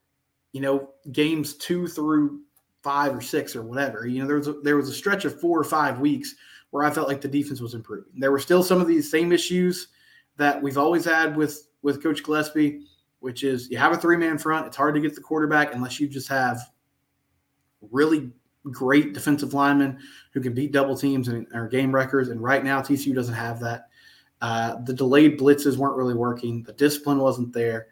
you 0.52 0.60
know, 0.60 0.90
games 1.10 1.54
two 1.54 1.86
through 1.86 2.40
five 2.82 3.14
or 3.14 3.20
six 3.20 3.56
or 3.56 3.62
whatever. 3.62 4.06
You 4.06 4.20
know, 4.20 4.26
there 4.26 4.36
was 4.36 4.48
a, 4.48 4.52
there 4.62 4.76
was 4.76 4.88
a 4.88 4.94
stretch 4.94 5.24
of 5.24 5.40
four 5.40 5.58
or 5.58 5.64
five 5.64 5.98
weeks 6.00 6.34
where 6.70 6.84
I 6.84 6.90
felt 6.90 7.08
like 7.08 7.20
the 7.20 7.28
defense 7.28 7.60
was 7.60 7.74
improving. 7.74 8.12
There 8.16 8.32
were 8.32 8.38
still 8.38 8.62
some 8.62 8.80
of 8.80 8.86
these 8.86 9.10
same 9.10 9.32
issues 9.32 9.88
that 10.36 10.60
we've 10.60 10.78
always 10.78 11.04
had 11.04 11.36
with 11.36 11.68
with 11.82 12.02
Coach 12.02 12.22
Gillespie, 12.22 12.86
which 13.20 13.44
is 13.44 13.70
you 13.70 13.78
have 13.78 13.92
a 13.92 13.96
three 13.96 14.16
man 14.16 14.38
front. 14.38 14.66
It's 14.66 14.76
hard 14.76 14.94
to 14.94 15.00
get 15.00 15.14
the 15.14 15.20
quarterback 15.20 15.74
unless 15.74 16.00
you 16.00 16.08
just 16.08 16.28
have 16.28 16.60
really 17.90 18.30
great 18.70 19.12
defensive 19.12 19.54
linemen 19.54 19.98
who 20.32 20.40
can 20.40 20.54
beat 20.54 20.72
double 20.72 20.96
teams 20.96 21.28
and 21.28 21.46
are 21.54 21.68
game 21.68 21.92
wreckers. 21.92 22.28
And 22.28 22.42
right 22.42 22.62
now, 22.62 22.80
TCU 22.80 23.14
doesn't 23.14 23.34
have 23.34 23.60
that. 23.60 23.88
Uh, 24.40 24.76
the 24.84 24.92
delayed 24.92 25.38
blitzes 25.38 25.76
weren't 25.76 25.96
really 25.96 26.14
working. 26.14 26.62
The 26.62 26.72
discipline 26.72 27.18
wasn't 27.18 27.52
there. 27.52 27.88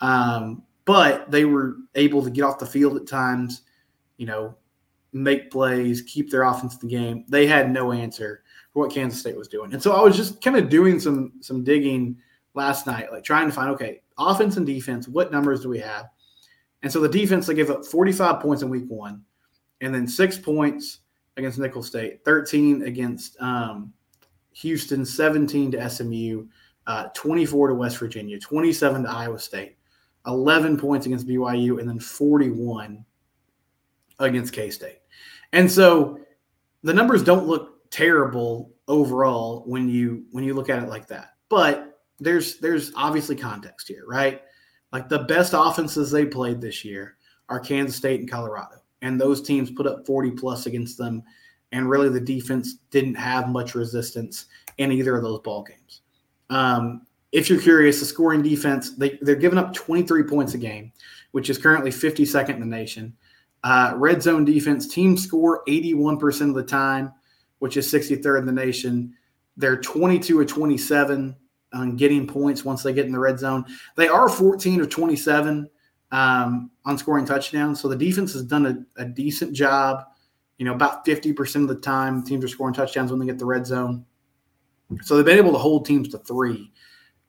Um, 0.00 0.62
but 0.90 1.30
they 1.30 1.44
were 1.44 1.76
able 1.94 2.20
to 2.20 2.30
get 2.30 2.42
off 2.42 2.58
the 2.58 2.66
field 2.66 2.96
at 2.96 3.06
times, 3.06 3.62
you 4.16 4.26
know, 4.26 4.56
make 5.12 5.48
plays, 5.48 6.02
keep 6.02 6.32
their 6.32 6.42
offense 6.42 6.74
in 6.74 6.88
the 6.88 6.96
game. 6.96 7.24
They 7.28 7.46
had 7.46 7.70
no 7.70 7.92
answer 7.92 8.42
for 8.72 8.82
what 8.82 8.92
Kansas 8.92 9.20
State 9.20 9.36
was 9.36 9.46
doing. 9.46 9.72
And 9.72 9.80
so 9.80 9.92
I 9.92 10.02
was 10.02 10.16
just 10.16 10.42
kind 10.42 10.56
of 10.56 10.68
doing 10.68 10.98
some 10.98 11.34
some 11.42 11.62
digging 11.62 12.16
last 12.54 12.88
night, 12.88 13.12
like 13.12 13.22
trying 13.22 13.46
to 13.46 13.54
find, 13.54 13.70
okay, 13.70 14.02
offense 14.18 14.56
and 14.56 14.66
defense, 14.66 15.06
what 15.06 15.30
numbers 15.30 15.60
do 15.60 15.68
we 15.68 15.78
have? 15.78 16.06
And 16.82 16.90
so 16.90 16.98
the 16.98 17.08
defense, 17.08 17.46
they 17.46 17.54
gave 17.54 17.70
up 17.70 17.86
45 17.86 18.40
points 18.40 18.64
in 18.64 18.68
week 18.68 18.86
one, 18.88 19.22
and 19.80 19.94
then 19.94 20.08
six 20.08 20.36
points 20.36 20.98
against 21.36 21.60
Nicholls 21.60 21.86
State, 21.86 22.24
13 22.24 22.82
against 22.82 23.40
um, 23.40 23.92
Houston, 24.54 25.04
17 25.04 25.70
to 25.70 25.88
SMU, 25.88 26.48
uh, 26.88 27.10
24 27.14 27.68
to 27.68 27.74
West 27.74 27.98
Virginia, 27.98 28.40
27 28.40 29.04
to 29.04 29.08
Iowa 29.08 29.38
State. 29.38 29.76
11 30.26 30.78
points 30.78 31.06
against 31.06 31.26
BYU, 31.26 31.80
and 31.80 31.88
then 31.88 31.98
41 31.98 33.04
against 34.18 34.52
K 34.52 34.70
State. 34.70 35.00
And 35.52 35.70
so 35.70 36.20
the 36.82 36.94
numbers 36.94 37.22
don't 37.22 37.46
look 37.46 37.90
terrible 37.90 38.72
overall 38.88 39.62
when 39.66 39.88
you 39.88 40.24
when 40.30 40.44
you 40.44 40.54
look 40.54 40.70
at 40.70 40.82
it 40.82 40.88
like 40.88 41.06
that. 41.08 41.34
But 41.48 42.00
there's 42.18 42.58
there's 42.58 42.92
obviously 42.94 43.36
context 43.36 43.88
here, 43.88 44.04
right? 44.06 44.42
Like 44.92 45.08
the 45.08 45.20
best 45.20 45.54
offenses 45.56 46.10
they 46.10 46.26
played 46.26 46.60
this 46.60 46.84
year 46.84 47.16
are 47.48 47.60
Kansas 47.60 47.96
State 47.96 48.20
and 48.20 48.30
Colorado. 48.30 48.76
And 49.02 49.20
those 49.20 49.42
teams 49.42 49.70
put 49.70 49.86
up 49.86 50.06
40 50.06 50.32
plus 50.32 50.66
against 50.66 50.98
them. 50.98 51.22
And 51.72 51.88
really 51.88 52.08
the 52.08 52.20
defense 52.20 52.74
didn't 52.90 53.14
have 53.14 53.48
much 53.48 53.74
resistance 53.74 54.46
in 54.78 54.92
either 54.92 55.16
of 55.16 55.22
those 55.22 55.40
ball 55.40 55.62
games. 55.62 56.02
Um, 56.50 57.06
if 57.32 57.48
you're 57.48 57.60
curious, 57.60 58.00
the 58.00 58.06
scoring 58.06 58.42
defense, 58.42 58.94
they, 58.96 59.18
they're 59.22 59.36
giving 59.36 59.58
up 59.58 59.72
23 59.72 60.24
points 60.24 60.54
a 60.54 60.58
game, 60.58 60.92
which 61.30 61.48
is 61.48 61.58
currently 61.58 61.90
52nd 61.90 62.50
in 62.50 62.60
the 62.60 62.66
nation. 62.66 63.16
Uh, 63.62 63.92
red 63.96 64.22
zone 64.22 64.44
defense, 64.44 64.88
team 64.88 65.16
score 65.16 65.62
81% 65.68 66.48
of 66.48 66.54
the 66.54 66.62
time, 66.62 67.12
which 67.58 67.76
is 67.76 67.92
63rd 67.92 68.40
in 68.40 68.46
the 68.46 68.52
nation. 68.52 69.14
They're 69.56 69.76
22 69.76 70.38
or 70.38 70.44
27 70.44 71.36
on 71.72 71.96
getting 71.96 72.26
points 72.26 72.64
once 72.64 72.82
they 72.82 72.92
get 72.92 73.06
in 73.06 73.12
the 73.12 73.18
red 73.18 73.38
zone. 73.38 73.64
They 73.96 74.08
are 74.08 74.28
14 74.28 74.80
or 74.80 74.86
27 74.86 75.68
um, 76.10 76.70
on 76.84 76.98
scoring 76.98 77.26
touchdowns. 77.26 77.80
So 77.80 77.88
the 77.88 77.96
defense 77.96 78.32
has 78.32 78.42
done 78.42 78.66
a, 78.66 79.02
a 79.02 79.04
decent 79.04 79.52
job. 79.52 80.04
You 80.58 80.64
know, 80.64 80.74
about 80.74 81.06
50% 81.06 81.62
of 81.62 81.68
the 81.68 81.76
time, 81.76 82.24
teams 82.24 82.44
are 82.44 82.48
scoring 82.48 82.74
touchdowns 82.74 83.10
when 83.10 83.20
they 83.20 83.26
get 83.26 83.38
the 83.38 83.46
red 83.46 83.66
zone. 83.66 84.04
So 85.02 85.16
they've 85.16 85.24
been 85.24 85.38
able 85.38 85.52
to 85.52 85.58
hold 85.58 85.86
teams 85.86 86.08
to 86.08 86.18
three 86.18 86.72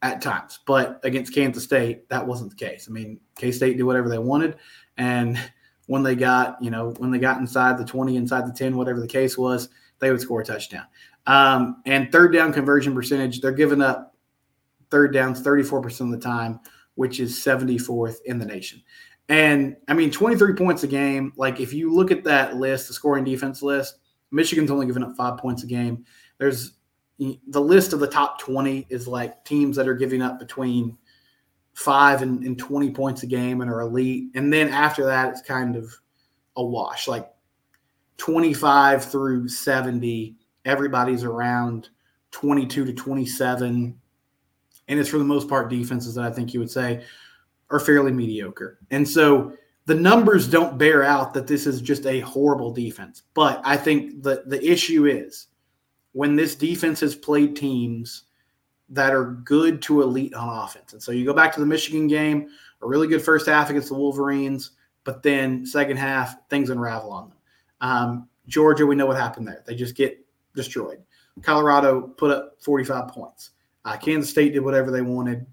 at 0.01 0.21
times. 0.21 0.59
But 0.65 0.99
against 1.03 1.33
Kansas 1.33 1.63
State, 1.63 2.09
that 2.09 2.25
wasn't 2.25 2.49
the 2.51 2.55
case. 2.55 2.87
I 2.89 2.91
mean, 2.91 3.19
K 3.35 3.51
State 3.51 3.77
did 3.77 3.83
whatever 3.83 4.09
they 4.09 4.17
wanted, 4.17 4.57
and 4.97 5.39
when 5.87 6.03
they 6.03 6.15
got 6.15 6.61
you 6.61 6.71
know 6.71 6.93
when 6.97 7.11
they 7.11 7.19
got 7.19 7.39
inside 7.39 7.77
the 7.77 7.85
20 7.85 8.15
inside 8.15 8.47
the 8.47 8.53
10 8.53 8.77
whatever 8.77 9.01
the 9.01 9.07
case 9.07 9.37
was 9.37 9.67
they 9.99 10.11
would 10.11 10.21
score 10.21 10.41
a 10.41 10.45
touchdown. 10.45 10.85
Um, 11.27 11.81
and 11.85 12.11
third 12.11 12.33
down 12.33 12.51
conversion 12.51 12.93
percentage, 12.93 13.39
they're 13.39 13.51
giving 13.51 13.81
up 13.81 14.15
third 14.89 15.13
downs 15.13 15.41
34% 15.41 16.01
of 16.01 16.11
the 16.11 16.17
time, 16.17 16.59
which 16.95 17.19
is 17.19 17.37
74th 17.37 18.17
in 18.25 18.39
the 18.39 18.45
nation. 18.45 18.81
And 19.29 19.77
I 19.87 19.93
mean, 19.93 20.11
23 20.11 20.55
points 20.55 20.83
a 20.83 20.87
game. 20.87 21.31
Like 21.37 21.59
if 21.59 21.73
you 21.73 21.93
look 21.93 22.11
at 22.11 22.23
that 22.25 22.57
list, 22.57 22.87
the 22.87 22.93
scoring 22.93 23.23
defense 23.23 23.61
list, 23.61 23.99
Michigan's 24.31 24.71
only 24.71 24.87
giving 24.87 25.03
up 25.03 25.15
five 25.15 25.37
points 25.37 25.63
a 25.63 25.67
game. 25.67 26.03
There's 26.37 26.73
the 27.47 27.61
list 27.61 27.93
of 27.93 27.99
the 27.99 28.07
top 28.07 28.39
20 28.39 28.87
is 28.89 29.07
like 29.07 29.45
teams 29.45 29.75
that 29.75 29.87
are 29.87 29.93
giving 29.93 30.21
up 30.21 30.39
between 30.39 30.97
five 31.73 32.21
and, 32.21 32.43
and 32.43 32.57
20 32.57 32.91
points 32.91 33.23
a 33.23 33.27
game 33.27 33.61
and 33.61 33.69
are 33.69 33.81
elite. 33.81 34.31
And 34.33 34.51
then 34.51 34.69
after 34.69 35.05
that, 35.05 35.29
it's 35.29 35.41
kind 35.41 35.75
of 35.75 35.93
a 36.55 36.63
wash. 36.63 37.07
Like 37.07 37.31
25 38.17 39.05
through 39.05 39.47
70, 39.47 40.35
everybody's 40.65 41.23
around 41.23 41.89
22 42.31 42.85
to 42.85 42.93
27. 42.93 43.99
And 44.87 44.99
it's 44.99 45.09
for 45.09 45.19
the 45.19 45.23
most 45.23 45.47
part 45.47 45.69
defenses 45.69 46.15
that 46.15 46.25
I 46.25 46.31
think 46.31 46.53
you 46.53 46.59
would 46.59 46.71
say 46.71 47.03
are 47.69 47.79
fairly 47.79 48.11
mediocre. 48.11 48.79
And 48.89 49.07
so 49.07 49.55
the 49.85 49.95
numbers 49.95 50.47
don't 50.47 50.77
bear 50.77 51.03
out 51.03 51.33
that 51.35 51.47
this 51.47 51.67
is 51.67 51.81
just 51.81 52.05
a 52.07 52.19
horrible 52.21 52.71
defense. 52.71 53.23
But 53.35 53.61
I 53.63 53.77
think 53.77 54.23
the, 54.23 54.43
the 54.47 54.63
issue 54.63 55.05
is 55.05 55.47
when 56.13 56.35
this 56.35 56.55
defense 56.55 56.99
has 56.99 57.15
played 57.15 57.55
teams 57.55 58.23
that 58.89 59.13
are 59.13 59.31
good 59.45 59.81
to 59.83 60.01
elite 60.01 60.33
on 60.33 60.63
offense. 60.63 60.93
And 60.93 61.01
so 61.01 61.11
you 61.11 61.25
go 61.25 61.33
back 61.33 61.53
to 61.53 61.59
the 61.59 61.65
Michigan 61.65 62.07
game, 62.07 62.49
a 62.81 62.87
really 62.87 63.07
good 63.07 63.21
first 63.21 63.47
half 63.47 63.69
against 63.69 63.87
the 63.87 63.95
Wolverines, 63.95 64.71
but 65.03 65.23
then 65.23 65.65
second 65.65 65.97
half, 65.97 66.35
things 66.49 66.69
unravel 66.69 67.11
on 67.11 67.29
them. 67.29 67.37
Um, 67.79 68.29
Georgia, 68.47 68.85
we 68.85 68.95
know 68.95 69.05
what 69.05 69.17
happened 69.17 69.47
there. 69.47 69.63
They 69.65 69.75
just 69.75 69.95
get 69.95 70.23
destroyed. 70.55 71.01
Colorado 71.41 72.01
put 72.01 72.31
up 72.31 72.57
45 72.59 73.07
points. 73.07 73.51
Uh, 73.85 73.97
Kansas 73.97 74.29
State 74.29 74.53
did 74.53 74.59
whatever 74.59 74.91
they 74.91 75.01
wanted 75.01 75.45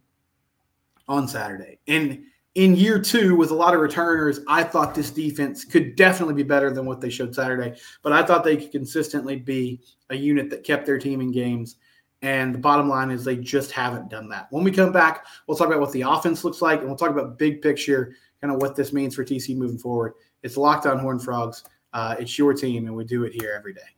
on 1.07 1.29
Saturday. 1.29 1.79
And 1.87 2.25
in 2.59 2.75
year 2.75 2.99
two, 2.99 3.37
with 3.37 3.53
a 3.53 3.55
lot 3.55 3.73
of 3.73 3.81
returners, 3.81 4.41
I 4.49 4.65
thought 4.65 4.93
this 4.93 5.12
defense 5.12 5.65
could 5.65 5.95
definitely 5.95 6.35
be 6.35 6.43
better 6.43 6.73
than 6.73 6.87
what 6.87 7.00
they 7.00 7.09
showed 7.09 7.33
Saturday. 7.33 7.79
But 8.03 8.12
I 8.12 8.25
thought 8.25 8.43
they 8.43 8.57
could 8.57 8.73
consistently 8.73 9.37
be 9.37 9.81
a 10.11 10.17
unit 10.17 10.50
that 10.50 10.65
kept 10.65 10.85
their 10.85 10.99
team 10.99 11.21
in 11.21 11.31
games. 11.31 11.77
And 12.21 12.53
the 12.53 12.59
bottom 12.59 12.88
line 12.88 13.12
is 13.12 13.25
they 13.25 13.37
just 13.37 13.71
haven't 13.71 14.11
done 14.11 14.29
that. 14.31 14.49
When 14.50 14.65
we 14.65 14.73
come 14.73 14.91
back, 14.91 15.25
we'll 15.47 15.57
talk 15.57 15.69
about 15.69 15.79
what 15.79 15.93
the 15.93 16.00
offense 16.03 16.43
looks 16.43 16.61
like, 16.61 16.81
and 16.81 16.88
we'll 16.88 16.99
talk 16.99 17.11
about 17.11 17.38
big 17.38 17.62
picture, 17.62 18.17
kind 18.41 18.53
of 18.53 18.61
what 18.61 18.75
this 18.75 18.93
means 18.93 19.15
for 19.15 19.25
TC 19.25 19.57
moving 19.57 19.79
forward. 19.79 20.15
It's 20.43 20.57
Locked 20.57 20.87
On 20.87 20.99
Horn 20.99 21.21
Frogs. 21.21 21.62
Uh, 21.93 22.17
it's 22.19 22.37
your 22.37 22.55
team, 22.55 22.87
and 22.87 22.97
we 22.97 23.05
do 23.05 23.23
it 23.23 23.41
here 23.41 23.55
every 23.57 23.73
day. 23.73 23.98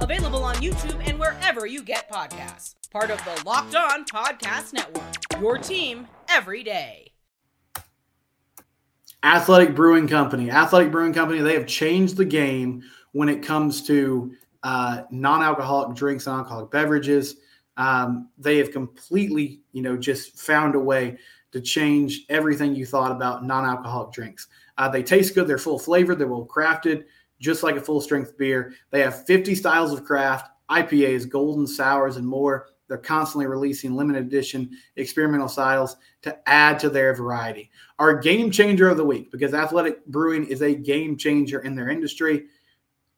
Available 0.00 0.44
on 0.44 0.54
YouTube 0.56 1.06
and 1.08 1.18
wherever 1.18 1.66
you 1.66 1.82
get 1.82 2.10
podcasts. 2.10 2.76
Part 2.90 3.10
of 3.10 3.18
the 3.24 3.42
Locked 3.44 3.74
On 3.74 4.04
Podcast 4.04 4.72
Network. 4.72 5.40
Your 5.40 5.58
team 5.58 6.06
every 6.28 6.62
day. 6.62 7.12
Athletic 9.24 9.74
Brewing 9.74 10.06
Company. 10.06 10.50
Athletic 10.50 10.92
Brewing 10.92 11.12
Company, 11.12 11.40
they 11.40 11.54
have 11.54 11.66
changed 11.66 12.16
the 12.16 12.24
game 12.24 12.82
when 13.12 13.28
it 13.28 13.42
comes 13.42 13.82
to 13.88 14.32
uh, 14.62 15.02
non 15.10 15.42
alcoholic 15.42 15.96
drinks 15.96 16.26
and 16.26 16.36
alcoholic 16.36 16.70
beverages. 16.70 17.36
Um, 17.76 18.28
they 18.38 18.58
have 18.58 18.70
completely, 18.70 19.60
you 19.72 19.82
know, 19.82 19.96
just 19.96 20.38
found 20.38 20.76
a 20.76 20.80
way 20.80 21.18
to 21.52 21.60
change 21.60 22.24
everything 22.28 22.74
you 22.74 22.86
thought 22.86 23.10
about 23.10 23.44
non 23.44 23.64
alcoholic 23.64 24.12
drinks. 24.12 24.46
Uh, 24.76 24.88
they 24.88 25.02
taste 25.02 25.34
good, 25.34 25.48
they're 25.48 25.58
full 25.58 25.78
flavor, 25.78 26.14
they're 26.14 26.28
well 26.28 26.46
crafted 26.46 27.04
just 27.40 27.62
like 27.62 27.76
a 27.76 27.80
full 27.80 28.00
strength 28.00 28.36
beer. 28.36 28.74
They 28.90 29.00
have 29.00 29.26
50 29.26 29.54
styles 29.54 29.92
of 29.92 30.04
craft, 30.04 30.50
IPAs, 30.70 31.28
golden 31.28 31.66
sours, 31.66 32.16
and 32.16 32.26
more. 32.26 32.68
They're 32.88 32.98
constantly 32.98 33.46
releasing 33.46 33.94
limited 33.94 34.24
edition 34.26 34.70
experimental 34.96 35.48
styles 35.48 35.96
to 36.22 36.36
add 36.48 36.78
to 36.80 36.90
their 36.90 37.14
variety. 37.14 37.70
Our 37.98 38.16
game 38.16 38.50
changer 38.50 38.88
of 38.88 38.96
the 38.96 39.04
week, 39.04 39.30
because 39.30 39.52
Athletic 39.52 40.04
Brewing 40.06 40.46
is 40.46 40.62
a 40.62 40.74
game 40.74 41.16
changer 41.16 41.60
in 41.60 41.74
their 41.74 41.90
industry. 41.90 42.46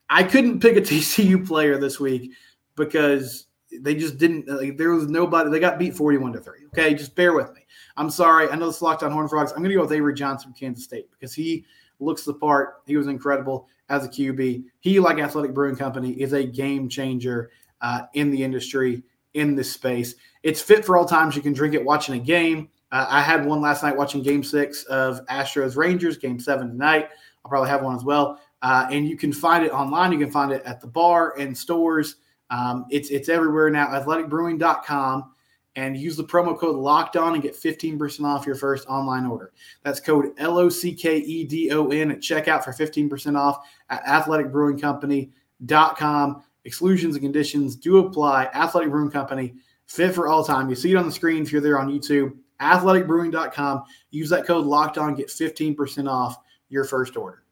I 0.08 0.24
couldn't 0.24 0.60
pick 0.60 0.76
a 0.76 0.80
TCU 0.80 1.46
player 1.46 1.78
this 1.78 2.00
week 2.00 2.32
because 2.74 3.46
they 3.80 3.94
just 3.94 4.18
didn't. 4.18 4.48
Uh, 4.48 4.56
like, 4.56 4.76
there 4.76 4.90
was 4.90 5.06
nobody. 5.06 5.50
They 5.50 5.60
got 5.60 5.78
beat 5.78 5.94
forty-one 5.94 6.32
to 6.32 6.40
three. 6.40 6.66
Okay, 6.66 6.94
just 6.94 7.14
bear 7.14 7.32
with 7.32 7.54
me. 7.54 7.60
I'm 7.96 8.10
sorry. 8.10 8.48
I 8.50 8.56
know 8.56 8.66
this 8.66 8.82
locked 8.82 9.04
on 9.04 9.12
Horn 9.12 9.28
Frogs. 9.28 9.52
I'm 9.52 9.58
going 9.58 9.70
to 9.70 9.76
go 9.76 9.82
with 9.82 9.92
Avery 9.92 10.14
Johnson 10.14 10.50
from 10.50 10.58
Kansas 10.58 10.84
State 10.84 11.08
because 11.12 11.32
he 11.32 11.64
looks 12.00 12.24
the 12.24 12.34
part. 12.34 12.82
He 12.86 12.96
was 12.96 13.06
incredible 13.06 13.68
as 13.90 14.06
a 14.06 14.08
QB. 14.08 14.64
He, 14.78 15.00
like 15.00 15.18
Athletic 15.18 15.52
Brewing 15.52 15.76
Company, 15.76 16.12
is 16.12 16.32
a 16.32 16.44
game 16.44 16.88
changer 16.88 17.50
uh, 17.82 18.02
in 18.14 18.30
the 18.30 18.42
industry 18.42 19.02
in 19.34 19.54
this 19.54 19.70
space. 19.70 20.14
It's 20.42 20.62
fit 20.62 20.84
for 20.84 20.96
all 20.96 21.04
times. 21.04 21.36
You 21.36 21.42
can 21.42 21.52
drink 21.52 21.74
it 21.74 21.84
watching 21.84 22.14
a 22.14 22.18
game. 22.18 22.70
Uh, 22.92 23.06
I 23.08 23.20
had 23.20 23.44
one 23.44 23.60
last 23.60 23.82
night 23.82 23.96
watching 23.96 24.22
Game 24.22 24.42
Six 24.42 24.84
of 24.84 25.24
Astros 25.26 25.76
Rangers. 25.76 26.16
Game 26.16 26.40
Seven 26.40 26.68
tonight. 26.68 27.10
I'll 27.44 27.50
probably 27.50 27.68
have 27.68 27.82
one 27.82 27.96
as 27.96 28.04
well. 28.04 28.40
Uh, 28.62 28.86
and 28.90 29.06
you 29.08 29.16
can 29.16 29.32
find 29.32 29.64
it 29.64 29.72
online. 29.72 30.12
You 30.12 30.18
can 30.18 30.30
find 30.30 30.52
it 30.52 30.62
at 30.64 30.80
the 30.80 30.86
bar 30.86 31.36
and 31.38 31.56
stores. 31.56 32.16
Um, 32.50 32.86
it's 32.90 33.10
it's 33.10 33.28
everywhere 33.28 33.70
now. 33.70 33.88
Athleticbrewing.com 33.88 35.32
and 35.76 35.96
use 35.96 36.16
the 36.16 36.24
promo 36.24 36.58
code 36.58 36.74
locked 36.76 37.16
on 37.16 37.34
and 37.34 37.42
get 37.42 37.54
15% 37.54 38.24
off 38.24 38.44
your 38.46 38.56
first 38.56 38.88
online 38.88 39.26
order. 39.26 39.52
That's 39.82 40.00
code 40.00 40.32
L 40.38 40.58
O 40.58 40.68
C 40.68 40.92
K 40.94 41.18
E 41.18 41.44
D 41.44 41.70
O 41.70 41.86
N 41.88 42.10
at 42.10 42.18
checkout 42.20 42.64
for 42.64 42.72
15% 42.72 43.38
off 43.38 43.64
at 43.88 44.04
athleticbrewingcompany.com. 44.04 46.42
Exclusions 46.64 47.14
and 47.14 47.22
conditions 47.22 47.76
do 47.76 47.98
apply. 47.98 48.46
Athletic 48.52 48.90
Brewing 48.90 49.10
Company, 49.10 49.54
fit 49.86 50.14
for 50.14 50.28
all 50.28 50.44
time. 50.44 50.68
You 50.68 50.76
see 50.76 50.92
it 50.92 50.96
on 50.96 51.06
the 51.06 51.12
screen 51.12 51.42
if 51.42 51.52
you're 51.52 51.62
there 51.62 51.78
on 51.78 51.88
YouTube. 51.88 52.36
Athleticbrewing.com. 52.60 53.84
Use 54.10 54.28
that 54.30 54.46
code 54.46 54.66
locked 54.66 54.98
on, 54.98 55.14
get 55.14 55.28
15% 55.28 56.10
off 56.10 56.36
your 56.68 56.84
first 56.84 57.16
order. 57.16 57.44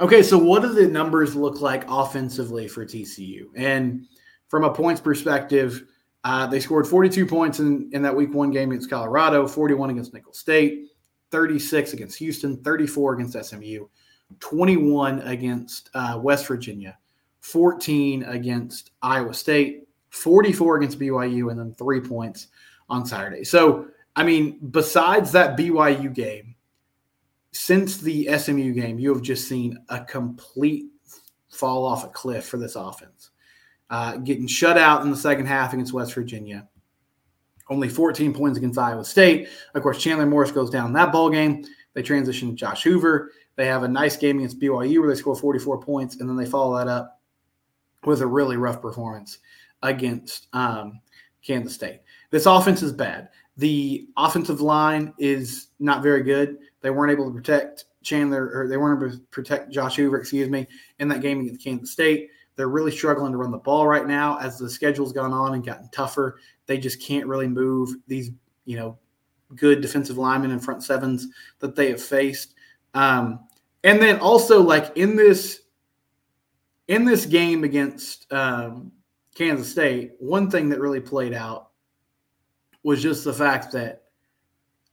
Okay, 0.00 0.22
so 0.22 0.36
what 0.36 0.62
do 0.62 0.72
the 0.72 0.86
numbers 0.86 1.34
look 1.34 1.60
like 1.60 1.84
offensively 1.88 2.68
for 2.68 2.84
TCU? 2.84 3.46
And 3.56 4.06
from 4.54 4.62
a 4.62 4.72
points 4.72 5.00
perspective, 5.00 5.82
uh, 6.22 6.46
they 6.46 6.60
scored 6.60 6.86
42 6.86 7.26
points 7.26 7.58
in, 7.58 7.90
in 7.92 8.02
that 8.02 8.14
week 8.14 8.32
one 8.32 8.52
game 8.52 8.70
against 8.70 8.88
Colorado, 8.88 9.48
41 9.48 9.90
against 9.90 10.14
Nicholls 10.14 10.38
State, 10.38 10.92
36 11.32 11.92
against 11.92 12.16
Houston, 12.18 12.62
34 12.62 13.14
against 13.14 13.44
SMU, 13.46 13.88
21 14.38 15.22
against 15.22 15.90
uh, 15.94 16.20
West 16.22 16.46
Virginia, 16.46 16.96
14 17.40 18.22
against 18.22 18.92
Iowa 19.02 19.34
State, 19.34 19.88
44 20.10 20.76
against 20.76 21.00
BYU, 21.00 21.50
and 21.50 21.58
then 21.58 21.74
three 21.74 22.00
points 22.00 22.46
on 22.88 23.04
Saturday. 23.04 23.42
So, 23.42 23.88
I 24.14 24.22
mean, 24.22 24.60
besides 24.70 25.32
that 25.32 25.58
BYU 25.58 26.14
game, 26.14 26.54
since 27.50 27.96
the 27.96 28.28
SMU 28.38 28.72
game, 28.72 29.00
you 29.00 29.12
have 29.12 29.22
just 29.22 29.48
seen 29.48 29.84
a 29.88 30.04
complete 30.04 30.92
fall 31.48 31.84
off 31.84 32.04
a 32.04 32.08
cliff 32.10 32.46
for 32.46 32.58
this 32.58 32.76
offense 32.76 33.30
uh, 33.90 34.16
getting 34.18 34.46
shut 34.46 34.78
out 34.78 35.02
in 35.02 35.10
the 35.10 35.16
second 35.16 35.46
half 35.46 35.72
against 35.72 35.92
West 35.92 36.14
Virginia. 36.14 36.68
Only 37.68 37.88
14 37.88 38.34
points 38.34 38.58
against 38.58 38.78
Iowa 38.78 39.04
State. 39.04 39.48
Of 39.74 39.82
course, 39.82 40.02
Chandler 40.02 40.26
Morris 40.26 40.52
goes 40.52 40.70
down 40.70 40.88
in 40.88 40.92
that 40.94 41.12
ball 41.12 41.30
game. 41.30 41.64
They 41.94 42.02
transition 42.02 42.50
to 42.50 42.54
Josh 42.54 42.82
Hoover. 42.82 43.32
They 43.56 43.66
have 43.66 43.84
a 43.84 43.88
nice 43.88 44.16
game 44.16 44.38
against 44.38 44.60
BYU 44.60 45.00
where 45.00 45.08
they 45.08 45.14
score 45.14 45.36
44 45.36 45.80
points, 45.80 46.16
and 46.16 46.28
then 46.28 46.36
they 46.36 46.46
follow 46.46 46.76
that 46.76 46.88
up 46.88 47.20
with 48.04 48.20
a 48.20 48.26
really 48.26 48.56
rough 48.56 48.82
performance 48.82 49.38
against 49.82 50.48
um, 50.52 51.00
Kansas 51.42 51.74
State. 51.74 52.00
This 52.30 52.46
offense 52.46 52.82
is 52.82 52.92
bad. 52.92 53.28
The 53.56 54.08
offensive 54.16 54.60
line 54.60 55.14
is 55.18 55.68
not 55.78 56.02
very 56.02 56.22
good. 56.22 56.58
They 56.80 56.90
weren't 56.90 57.12
able 57.12 57.28
to 57.28 57.34
protect 57.34 57.84
Chandler, 58.02 58.50
or 58.52 58.68
they 58.68 58.76
weren't 58.76 59.02
able 59.02 59.12
to 59.12 59.22
protect 59.30 59.70
Josh 59.70 59.96
Hoover, 59.96 60.18
excuse 60.18 60.50
me, 60.50 60.66
in 60.98 61.08
that 61.08 61.20
game 61.20 61.40
against 61.40 61.62
Kansas 61.62 61.92
State. 61.92 62.30
They're 62.56 62.68
really 62.68 62.92
struggling 62.92 63.32
to 63.32 63.38
run 63.38 63.50
the 63.50 63.58
ball 63.58 63.86
right 63.86 64.06
now 64.06 64.38
as 64.38 64.58
the 64.58 64.70
schedule's 64.70 65.12
gone 65.12 65.32
on 65.32 65.54
and 65.54 65.64
gotten 65.64 65.88
tougher. 65.90 66.38
They 66.66 66.78
just 66.78 67.02
can't 67.02 67.26
really 67.26 67.48
move 67.48 67.90
these, 68.06 68.30
you 68.64 68.76
know, 68.76 68.98
good 69.56 69.80
defensive 69.80 70.18
linemen 70.18 70.50
and 70.50 70.64
front 70.64 70.82
sevens 70.82 71.28
that 71.58 71.74
they 71.74 71.90
have 71.90 72.02
faced. 72.02 72.54
Um, 72.94 73.40
and 73.82 74.00
then 74.00 74.18
also, 74.20 74.62
like 74.62 74.96
in 74.96 75.16
this 75.16 75.62
in 76.88 77.04
this 77.04 77.26
game 77.26 77.64
against 77.64 78.32
um, 78.32 78.92
Kansas 79.34 79.70
State, 79.70 80.12
one 80.18 80.50
thing 80.50 80.68
that 80.68 80.80
really 80.80 81.00
played 81.00 81.32
out 81.32 81.70
was 82.82 83.02
just 83.02 83.24
the 83.24 83.32
fact 83.32 83.72
that, 83.72 84.02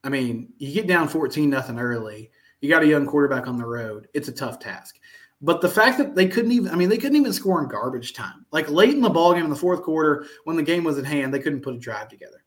I 0.04 0.10
mean, 0.10 0.54
you 0.58 0.74
get 0.74 0.88
down 0.88 1.08
14 1.10 1.50
nothing 1.50 1.80
early, 1.80 2.32
you 2.62 2.70
got 2.70 2.84
a 2.84 2.88
young 2.88 3.06
quarterback 3.06 3.48
on 3.48 3.58
the 3.58 3.66
road. 3.66 4.08
It's 4.14 4.30
a 4.30 4.32
tough 4.32 4.60
task. 4.60 5.00
But 5.42 5.62
the 5.62 5.70
fact 5.70 5.98
that 5.98 6.16
they 6.16 6.28
couldn't 6.28 6.52
even, 6.52 6.72
I 6.72 6.76
mean, 6.76 6.90
they 6.90 6.98
couldn't 6.98 7.18
even 7.18 7.34
score 7.34 7.62
in 7.62 7.68
garbage 7.68 8.14
time. 8.14 8.46
Like 8.52 8.70
late 8.70 8.94
in 8.94 9.02
the 9.02 9.10
ball 9.10 9.34
game 9.34 9.44
in 9.44 9.50
the 9.50 9.56
fourth 9.56 9.82
quarter, 9.82 10.28
when 10.44 10.56
the 10.56 10.64
game 10.64 10.84
was 10.84 11.00
at 11.00 11.06
hand, 11.06 11.34
they 11.34 11.40
couldn't 11.40 11.62
put 11.62 11.74
a 11.74 11.80
drive 11.80 12.10
together. 12.10 12.44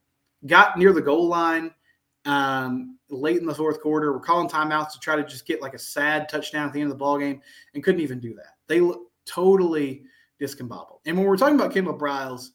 Got 0.46 0.78
near 0.78 0.92
the 0.92 1.02
goal 1.02 1.26
line 1.26 1.72
um, 2.24 2.98
late 3.10 3.38
in 3.38 3.46
the 3.46 3.54
fourth 3.54 3.80
quarter. 3.80 4.12
We're 4.12 4.20
calling 4.20 4.48
timeouts 4.48 4.92
to 4.92 5.00
try 5.00 5.16
to 5.16 5.24
just 5.24 5.46
get 5.46 5.60
like 5.60 5.74
a 5.74 5.78
sad 5.78 6.28
touchdown 6.28 6.66
at 6.66 6.72
the 6.72 6.80
end 6.80 6.90
of 6.90 6.96
the 6.96 7.02
ball 7.02 7.18
game, 7.18 7.40
and 7.74 7.82
couldn't 7.82 8.00
even 8.00 8.20
do 8.20 8.34
that. 8.34 8.52
They 8.68 8.80
look 8.80 9.10
totally 9.26 10.04
discombobbled. 10.40 11.00
And 11.06 11.16
when 11.16 11.26
we're 11.26 11.36
talking 11.36 11.56
about 11.56 11.72
Caleb 11.72 11.98
Briles, 11.98 12.50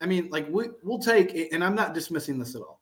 I 0.00 0.06
mean, 0.06 0.28
like 0.30 0.48
we, 0.50 0.68
we'll 0.82 0.98
take, 0.98 1.52
and 1.52 1.62
I'm 1.62 1.74
not 1.74 1.94
dismissing 1.94 2.38
this 2.38 2.54
at 2.54 2.62
all, 2.62 2.80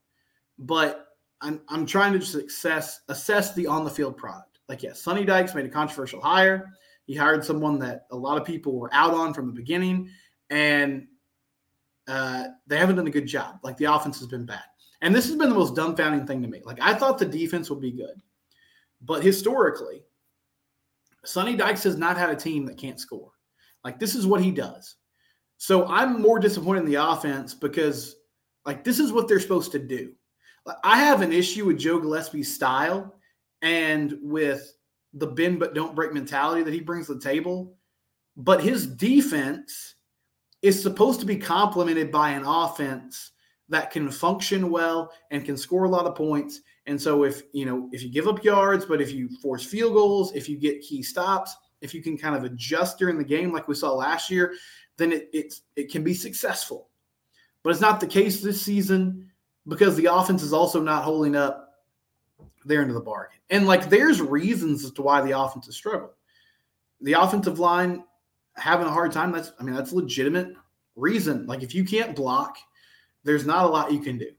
but 0.59 1.09
I'm, 1.41 1.61
I'm 1.69 1.85
trying 1.85 2.15
to 2.15 2.19
just 2.19 2.35
assess 2.35 3.01
assess 3.09 3.55
the 3.55 3.67
on 3.67 3.85
the 3.85 3.91
field 3.91 4.17
product 4.17 4.56
like, 4.69 4.83
yes, 4.83 5.01
Sonny 5.01 5.25
Dykes 5.25 5.55
made 5.55 5.67
a 5.67 5.71
controversial 5.71 6.21
hire. 6.21 6.71
He 7.07 7.15
hired 7.15 7.45
someone 7.45 7.79
that 7.81 8.07
a 8.11 8.17
lot 8.17 8.37
of 8.37 8.45
people 8.45 8.79
were 8.79 8.91
out 8.93 9.15
on 9.15 9.33
from 9.33 9.47
the 9.47 9.53
beginning, 9.53 10.11
and 10.51 11.07
uh, 12.09 12.45
they 12.67 12.79
haven't 12.79 12.97
done 12.97 13.07
a 13.07 13.11
good 13.11 13.27
job. 13.27 13.59
Like, 13.63 13.77
the 13.77 13.85
offense 13.85 14.19
has 14.19 14.29
been 14.29 14.47
bad. 14.47 14.65
And 15.03 15.15
this 15.15 15.27
has 15.27 15.37
been 15.37 15.51
the 15.51 15.55
most 15.55 15.75
dumbfounding 15.75 16.27
thing 16.27 16.43
to 16.43 16.49
me. 16.49 16.63
Like, 16.65 16.79
I 16.81 16.95
thought 16.95 17.19
the 17.19 17.27
defense 17.27 17.71
would 17.71 17.81
be 17.81 17.93
good, 17.93 18.21
but 19.03 19.23
historically, 19.23 20.03
Sonny 21.25 21.57
Dykes 21.57 21.85
has 21.85 21.97
not 21.97 22.17
had 22.17 22.31
a 22.31 22.37
team 22.37 22.67
that 22.67 22.79
can't 22.79 23.01
score. 23.01 23.31
Like, 23.85 23.99
this 23.99 24.15
is 24.15 24.27
what 24.27 24.41
he 24.41 24.51
does. 24.51 24.97
So 25.59 25.87
I'm 25.87 26.21
more 26.21 26.39
disappointed 26.39 26.81
in 26.81 26.87
the 26.87 26.95
offense 26.97 27.55
because, 27.55 28.17
like, 28.65 28.85
this 28.85 28.99
is 28.99 29.13
what 29.13 29.29
they're 29.29 29.41
supposed 29.41 29.73
to 29.73 29.79
do. 29.79 30.13
I 30.83 30.99
have 30.99 31.23
an 31.23 31.33
issue 31.33 31.67
with 31.67 31.79
Joe 31.79 32.01
Gillespie's 32.01 32.53
style 32.53 33.15
and 33.63 34.17
with 34.21 34.77
the 35.15 35.27
bend 35.27 35.59
but 35.59 35.75
don't 35.75 35.95
break 35.95 36.13
mentality 36.13 36.63
that 36.63 36.75
he 36.75 36.81
brings 36.81 37.07
to 37.07 37.15
the 37.15 37.21
table. 37.21 37.75
But 38.37 38.63
his 38.63 38.87
defense 38.87 39.95
is 40.63 40.83
supposed 40.83 41.21
to 41.21 41.27
be 41.27 41.37
complemented 41.37 42.13
by 42.13 42.31
an 42.31 42.45
offense 42.45 43.33
that 43.69 43.91
can 43.91 44.11
function 44.11 44.71
well 44.71 45.13
and 45.31 45.45
can 45.45 45.57
score 45.57 45.85
a 45.85 45.89
lot 45.89 46.07
of 46.07 46.15
points. 46.15 46.61
And 46.87 47.01
so 47.01 47.25
if 47.25 47.43
you 47.53 47.67
know 47.67 47.89
if 47.93 48.03
you 48.03 48.11
give 48.11 48.29
up 48.29 48.45
yards, 48.45 48.85
but 48.85 49.01
if 49.01 49.13
you 49.13 49.29
force 49.41 49.65
field 49.65 49.95
goals, 49.95 50.35
if 50.35 50.49
you 50.49 50.57
get 50.57 50.83
key 50.83 51.03
stops, 51.03 51.57
if 51.81 51.95
you 51.95 52.03
can 52.03 52.17
kind 52.17 52.37
of 52.37 52.45
adjust 52.45 52.99
during 52.99 53.19
the 53.19 53.25
game 53.25 53.53
like 53.53 53.69
we 53.69 53.75
saw 53.75 53.93
last 53.93 54.31
year, 54.31 54.55
then 54.97 55.13
it 55.13 55.29
it's, 55.33 55.63
it 55.75 55.91
can 55.91 56.05
be 56.05 56.15
successful. 56.15 56.89
But 57.63 57.71
it's 57.71 57.81
not 57.81 58.01
the 58.01 58.07
case 58.07 58.41
this 58.41 58.63
season 58.63 59.31
because 59.67 59.97
the 59.97 60.07
offense 60.07 60.43
is 60.43 60.53
also 60.53 60.81
not 60.81 61.03
holding 61.03 61.35
up 61.35 61.66
there 62.67 62.83
into 62.83 62.95
the 62.95 63.01
bargain. 63.01 63.39
And 63.51 63.67
like 63.67 63.89
there's 63.89 64.21
reasons 64.21 64.85
as 64.85 64.91
to 64.93 65.03
why 65.03 65.23
the 65.23 65.39
offense 65.39 65.67
has 65.67 65.77
struggled. 65.77 66.11
The 67.01 67.15
offensive 67.15 67.59
line 67.59 68.05
having 68.57 68.87
a 68.87 68.91
hard 68.91 69.13
time, 69.13 69.33
that's 69.33 69.53
I 69.59 69.63
mean, 69.63 69.75
that's 69.75 69.93
legitimate 69.93 70.55
reason. 70.97 71.47
Like 71.47 71.63
if 71.63 71.75
you 71.75 71.85
can't 71.85 72.17
block, 72.17 72.57
there's 73.25 73.47
not 73.47 73.65
a 73.65 73.69
lot 73.69 73.93
you 73.93 74.01
can 74.01 74.19
do. 74.19 74.31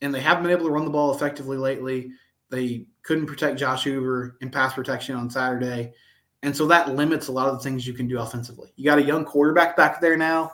And 0.00 0.12
they 0.12 0.20
haven't 0.20 0.42
been 0.42 0.52
able 0.52 0.66
to 0.66 0.72
run 0.72 0.84
the 0.84 0.90
ball 0.90 1.14
effectively 1.14 1.56
lately. 1.56 2.12
They 2.50 2.86
couldn't 3.02 3.26
protect 3.26 3.58
Josh 3.58 3.84
Hoover 3.84 4.36
in 4.40 4.50
pass 4.50 4.74
protection 4.74 5.16
on 5.16 5.30
Saturday. 5.30 5.92
And 6.42 6.56
so 6.56 6.66
that 6.66 6.94
limits 6.94 7.28
a 7.28 7.32
lot 7.32 7.48
of 7.48 7.54
the 7.54 7.62
things 7.62 7.86
you 7.86 7.94
can 7.94 8.08
do 8.08 8.18
offensively. 8.18 8.72
You 8.76 8.84
got 8.84 8.98
a 8.98 9.02
young 9.02 9.24
quarterback 9.24 9.76
back 9.76 10.00
there 10.00 10.16
now. 10.16 10.52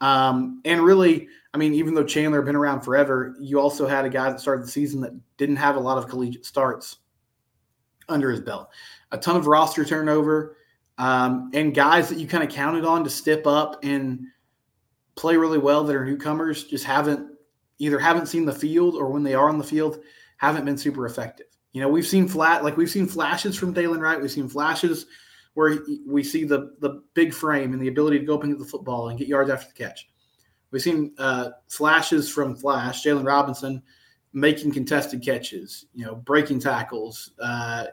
Um, 0.00 0.60
and 0.66 0.82
really, 0.82 1.28
I 1.54 1.56
mean, 1.56 1.72
even 1.72 1.94
though 1.94 2.04
Chandler 2.04 2.40
had 2.40 2.46
been 2.46 2.56
around 2.56 2.80
forever, 2.80 3.36
you 3.38 3.60
also 3.60 3.86
had 3.86 4.04
a 4.04 4.10
guy 4.10 4.28
that 4.28 4.40
started 4.40 4.66
the 4.66 4.70
season 4.70 5.00
that 5.02 5.12
didn't 5.36 5.56
have 5.56 5.76
a 5.76 5.80
lot 5.80 5.96
of 5.96 6.08
collegiate 6.08 6.44
starts 6.44 6.96
under 8.08 8.28
his 8.28 8.40
belt. 8.40 8.70
A 9.12 9.18
ton 9.18 9.36
of 9.36 9.46
roster 9.46 9.84
turnover, 9.84 10.56
um, 10.98 11.50
and 11.54 11.72
guys 11.72 12.08
that 12.08 12.18
you 12.18 12.26
kind 12.26 12.42
of 12.42 12.50
counted 12.50 12.84
on 12.84 13.04
to 13.04 13.10
step 13.10 13.46
up 13.46 13.84
and 13.84 14.26
play 15.14 15.36
really 15.36 15.58
well 15.58 15.84
that 15.84 15.94
are 15.94 16.04
newcomers 16.04 16.64
just 16.64 16.84
haven't 16.84 17.30
either 17.78 18.00
haven't 18.00 18.26
seen 18.26 18.44
the 18.44 18.52
field 18.52 18.96
or 18.96 19.08
when 19.10 19.22
they 19.22 19.34
are 19.34 19.48
on 19.48 19.58
the 19.58 19.64
field 19.64 20.00
haven't 20.38 20.64
been 20.64 20.76
super 20.76 21.06
effective. 21.06 21.46
You 21.72 21.80
know, 21.80 21.88
we've 21.88 22.06
seen 22.06 22.26
flat 22.26 22.64
like 22.64 22.76
we've 22.76 22.90
seen 22.90 23.06
flashes 23.06 23.56
from 23.56 23.72
Dylan 23.72 24.00
Wright, 24.00 24.20
we've 24.20 24.30
seen 24.30 24.48
flashes 24.48 25.06
where 25.54 25.78
we 26.04 26.24
see 26.24 26.42
the 26.42 26.74
the 26.80 27.02
big 27.14 27.32
frame 27.32 27.72
and 27.72 27.80
the 27.80 27.88
ability 27.88 28.18
to 28.18 28.24
go 28.24 28.34
up 28.34 28.42
get 28.42 28.58
the 28.58 28.64
football 28.64 29.08
and 29.08 29.18
get 29.18 29.28
yards 29.28 29.50
after 29.50 29.68
the 29.68 29.84
catch. 29.84 30.08
We've 30.74 30.82
seen 30.82 31.14
uh, 31.18 31.50
flashes 31.68 32.28
from 32.28 32.56
Flash, 32.56 33.04
Jalen 33.04 33.24
Robinson, 33.24 33.80
making 34.32 34.72
contested 34.72 35.22
catches, 35.22 35.86
you 35.94 36.04
know, 36.04 36.16
breaking 36.16 36.58
tackles, 36.58 37.30
uh, 37.40 37.84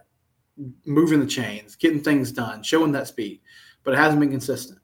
moving 0.88 1.20
the 1.20 1.28
chains, 1.28 1.76
getting 1.76 2.02
things 2.02 2.32
done, 2.32 2.64
showing 2.64 2.92
that 2.94 3.08
speed, 3.08 3.42
but 3.84 3.94
it 3.94 3.98
hasn't 3.98 4.20
been 4.20 4.32
consistent. 4.32 4.80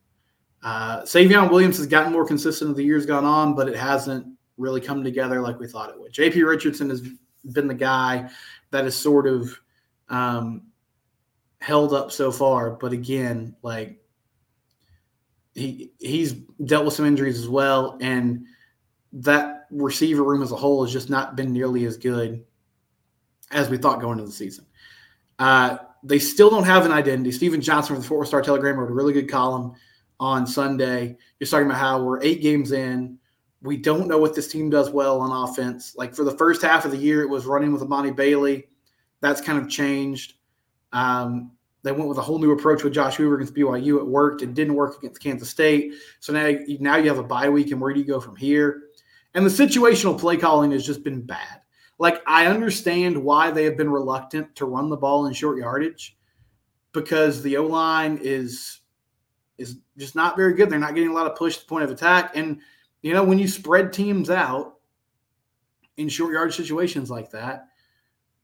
Uh, 0.61 1.01
Savion 1.01 1.49
Williams 1.49 1.77
has 1.77 1.87
gotten 1.87 2.13
more 2.13 2.23
consistent 2.23 2.69
as 2.69 2.77
the 2.77 2.83
years 2.83 3.07
gone 3.07 3.25
on, 3.25 3.55
but 3.55 3.67
it 3.67 3.75
hasn't 3.75 4.27
really 4.57 4.79
come 4.79 5.03
together 5.03 5.41
like 5.41 5.59
we 5.59 5.67
thought 5.67 5.89
it 5.89 5.99
would. 5.99 6.13
JP 6.13 6.47
Richardson 6.47 6.91
has 6.91 7.01
been 7.51 7.67
the 7.67 7.73
guy 7.73 8.29
that 8.69 8.83
has 8.83 8.95
sort 8.95 9.25
of 9.25 9.59
um, 10.09 10.67
held 11.61 11.95
up 11.95 12.11
so 12.11 12.31
far, 12.31 12.69
but 12.69 12.93
again, 12.93 13.55
like 13.63 13.99
he 15.57 15.91
he's 15.97 16.33
dealt 16.65 16.85
with 16.85 16.93
some 16.93 17.05
injuries 17.05 17.39
as 17.39 17.49
well, 17.49 17.97
and 17.99 18.45
that 19.13 19.65
receiver 19.71 20.23
room 20.23 20.43
as 20.43 20.51
a 20.51 20.55
whole 20.55 20.83
has 20.83 20.93
just 20.93 21.09
not 21.09 21.35
been 21.35 21.51
nearly 21.51 21.85
as 21.85 21.97
good 21.97 22.45
as 23.51 23.69
we 23.69 23.77
thought 23.77 23.99
going 23.99 24.19
into 24.19 24.29
the 24.29 24.35
season. 24.35 24.65
Uh, 25.39 25.77
they 26.03 26.19
still 26.19 26.49
don't 26.49 26.63
have 26.63 26.85
an 26.85 26.91
identity. 26.91 27.31
Stephen 27.31 27.59
Johnson 27.59 27.95
from 27.95 28.01
the 28.01 28.07
Fort 28.07 28.19
Worth 28.19 28.27
Star 28.27 28.41
Telegram 28.41 28.77
wrote 28.77 28.91
a 28.91 28.93
really 28.93 29.13
good 29.13 29.29
column 29.29 29.73
on 30.19 30.45
Sunday, 30.45 31.17
just 31.39 31.51
talking 31.51 31.65
about 31.65 31.79
how 31.79 32.03
we're 32.03 32.21
eight 32.21 32.41
games 32.41 32.71
in. 32.71 33.17
We 33.63 33.77
don't 33.77 34.07
know 34.07 34.19
what 34.19 34.35
this 34.35 34.47
team 34.47 34.69
does 34.69 34.91
well 34.91 35.19
on 35.19 35.49
offense. 35.49 35.95
Like 35.95 36.13
for 36.13 36.23
the 36.23 36.37
first 36.37 36.61
half 36.61 36.85
of 36.85 36.91
the 36.91 36.97
year, 36.97 37.23
it 37.23 37.29
was 37.29 37.47
running 37.47 37.73
with 37.73 37.81
Emani 37.81 38.15
Bailey. 38.15 38.67
That's 39.21 39.41
kind 39.41 39.57
of 39.57 39.69
changed. 39.69 40.35
Um, 40.93 41.56
they 41.87 41.93
went 41.93 42.09
with 42.09 42.17
a 42.17 42.21
whole 42.21 42.39
new 42.39 42.51
approach 42.51 42.83
with 42.83 42.93
Josh 42.93 43.15
Hoover 43.15 43.35
against 43.35 43.55
BYU. 43.55 43.97
It 43.97 44.05
worked. 44.05 44.41
It 44.41 44.53
didn't 44.53 44.75
work 44.75 44.97
against 44.97 45.21
Kansas 45.21 45.49
State. 45.49 45.93
So 46.19 46.33
now, 46.33 46.57
now 46.79 46.97
you 46.97 47.07
have 47.07 47.17
a 47.17 47.23
bye 47.23 47.49
week, 47.49 47.71
and 47.71 47.79
where 47.79 47.93
do 47.93 47.99
you 47.99 48.05
go 48.05 48.19
from 48.19 48.35
here? 48.35 48.83
And 49.33 49.45
the 49.45 49.49
situational 49.49 50.19
play 50.19 50.35
calling 50.35 50.71
has 50.71 50.85
just 50.85 51.03
been 51.03 51.21
bad. 51.21 51.61
Like 51.99 52.21
I 52.27 52.47
understand 52.47 53.17
why 53.17 53.51
they 53.51 53.63
have 53.63 53.77
been 53.77 53.89
reluctant 53.89 54.55
to 54.57 54.65
run 54.65 54.89
the 54.89 54.97
ball 54.97 55.25
in 55.27 55.33
short 55.33 55.57
yardage 55.57 56.17
because 56.91 57.41
the 57.41 57.57
O 57.57 57.65
line 57.65 58.19
is 58.21 58.81
is 59.57 59.77
just 59.97 60.15
not 60.15 60.37
very 60.37 60.53
good. 60.53 60.69
They're 60.69 60.77
not 60.77 60.93
getting 60.93 61.09
a 61.09 61.13
lot 61.13 61.25
of 61.25 61.35
push 61.35 61.55
to 61.55 61.61
the 61.61 61.67
point 61.67 61.83
of 61.83 61.91
attack. 61.91 62.35
And 62.35 62.59
you 63.01 63.13
know, 63.13 63.23
when 63.23 63.39
you 63.39 63.47
spread 63.47 63.93
teams 63.93 64.29
out 64.29 64.75
in 65.97 66.09
short 66.09 66.33
yard 66.33 66.53
situations 66.53 67.09
like 67.09 67.31
that, 67.31 67.67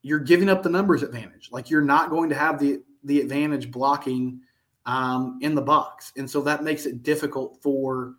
you're 0.02 0.20
giving 0.20 0.50
up 0.50 0.64
the 0.64 0.70
numbers 0.70 1.04
advantage. 1.04 1.50
Like 1.52 1.70
you're 1.70 1.82
not 1.82 2.10
going 2.10 2.30
to 2.30 2.36
have 2.36 2.60
the 2.60 2.82
the 3.04 3.20
advantage 3.22 3.72
blocking 3.72 4.42
um, 4.86 5.40
in 5.42 5.56
the 5.56 5.62
box, 5.62 6.12
and 6.18 6.30
so 6.30 6.42
that 6.42 6.64
makes 6.64 6.86
it 6.86 7.04
difficult 7.04 7.62
for 7.62 8.16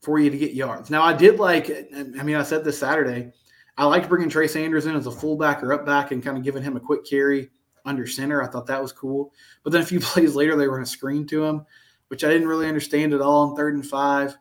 for 0.00 0.18
you 0.18 0.30
to 0.30 0.38
get 0.38 0.54
yards. 0.54 0.90
Now, 0.90 1.02
I 1.02 1.12
did 1.12 1.38
like. 1.38 1.70
I 1.94 2.22
mean, 2.22 2.36
I 2.36 2.42
said 2.42 2.64
this 2.64 2.78
Saturday. 2.78 3.32
I 3.76 3.84
liked 3.84 4.08
bringing 4.08 4.28
Trey 4.28 4.46
Sanders 4.46 4.86
in 4.86 4.94
as 4.94 5.06
a 5.06 5.10
fullback 5.10 5.62
or 5.62 5.72
up 5.72 5.86
back 5.86 6.10
and 6.10 6.22
kind 6.22 6.36
of 6.36 6.44
giving 6.44 6.62
him 6.62 6.76
a 6.76 6.80
quick 6.80 7.04
carry 7.04 7.50
under 7.84 8.06
center. 8.06 8.42
I 8.42 8.46
thought 8.46 8.66
that 8.66 8.82
was 8.82 8.92
cool. 8.92 9.32
But 9.62 9.72
then 9.72 9.82
a 9.82 9.86
few 9.86 10.00
plays 10.00 10.34
later, 10.34 10.56
they 10.56 10.66
were 10.66 10.74
run 10.74 10.82
a 10.82 10.86
screen 10.86 11.26
to 11.28 11.44
him, 11.44 11.64
which 12.08 12.24
I 12.24 12.28
didn't 12.28 12.48
really 12.48 12.68
understand 12.68 13.14
at 13.14 13.20
all 13.20 13.48
on 13.48 13.56
third 13.56 13.74
and 13.74 13.86
five. 13.86 14.36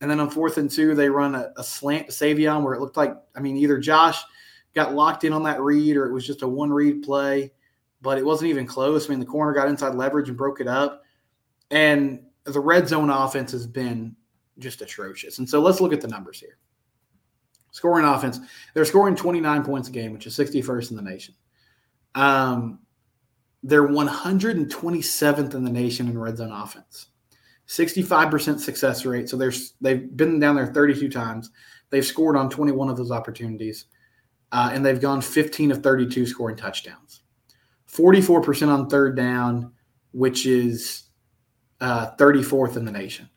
And 0.00 0.10
then 0.10 0.20
on 0.20 0.30
fourth 0.30 0.58
and 0.58 0.70
two, 0.70 0.94
they 0.94 1.08
run 1.08 1.34
a, 1.34 1.52
a 1.56 1.64
slant 1.64 2.06
to 2.06 2.12
Savion 2.12 2.62
where 2.62 2.74
it 2.74 2.80
looked 2.80 2.96
like, 2.96 3.14
I 3.36 3.40
mean, 3.40 3.56
either 3.56 3.78
Josh 3.78 4.22
got 4.74 4.94
locked 4.94 5.24
in 5.24 5.32
on 5.32 5.42
that 5.42 5.60
read 5.60 5.96
or 5.96 6.06
it 6.06 6.12
was 6.12 6.26
just 6.26 6.42
a 6.42 6.48
one 6.48 6.70
read 6.70 7.02
play 7.02 7.52
but 8.00 8.18
it 8.18 8.24
wasn't 8.24 8.50
even 8.50 8.66
close. 8.66 9.06
I 9.06 9.10
mean, 9.10 9.20
the 9.20 9.26
corner 9.26 9.52
got 9.52 9.68
inside 9.68 9.94
leverage 9.94 10.28
and 10.28 10.38
broke 10.38 10.60
it 10.60 10.68
up. 10.68 11.02
And 11.70 12.22
the 12.44 12.60
red 12.60 12.88
zone 12.88 13.10
offense 13.10 13.52
has 13.52 13.66
been 13.66 14.16
just 14.58 14.82
atrocious. 14.82 15.38
And 15.38 15.48
so 15.48 15.60
let's 15.60 15.80
look 15.80 15.92
at 15.92 16.00
the 16.00 16.08
numbers 16.08 16.40
here. 16.40 16.58
Scoring 17.70 18.06
offense, 18.06 18.40
they're 18.74 18.84
scoring 18.84 19.14
29 19.14 19.64
points 19.64 19.88
a 19.88 19.92
game, 19.92 20.12
which 20.12 20.26
is 20.26 20.36
61st 20.36 20.90
in 20.90 20.96
the 20.96 21.02
nation. 21.02 21.34
Um, 22.14 22.80
they're 23.62 23.86
127th 23.86 25.54
in 25.54 25.64
the 25.64 25.70
nation 25.70 26.08
in 26.08 26.18
red 26.18 26.38
zone 26.38 26.52
offense. 26.52 27.08
65% 27.66 28.58
success 28.58 29.04
rate. 29.04 29.28
So 29.28 29.36
they've 29.36 30.16
been 30.16 30.40
down 30.40 30.56
there 30.56 30.66
32 30.66 31.10
times. 31.10 31.50
They've 31.90 32.04
scored 32.04 32.36
on 32.36 32.48
21 32.48 32.88
of 32.88 32.96
those 32.96 33.10
opportunities. 33.10 33.86
Uh, 34.50 34.70
and 34.72 34.84
they've 34.84 35.00
gone 35.00 35.20
15 35.20 35.72
of 35.72 35.82
32 35.82 36.26
scoring 36.26 36.56
touchdowns. 36.56 37.20
44% 37.92 38.68
on 38.68 38.88
third 38.88 39.16
down, 39.16 39.72
which 40.12 40.46
is 40.46 41.04
uh, 41.80 42.14
34th 42.16 42.76
in 42.76 42.84
the 42.84 42.92
nation, 42.92 43.28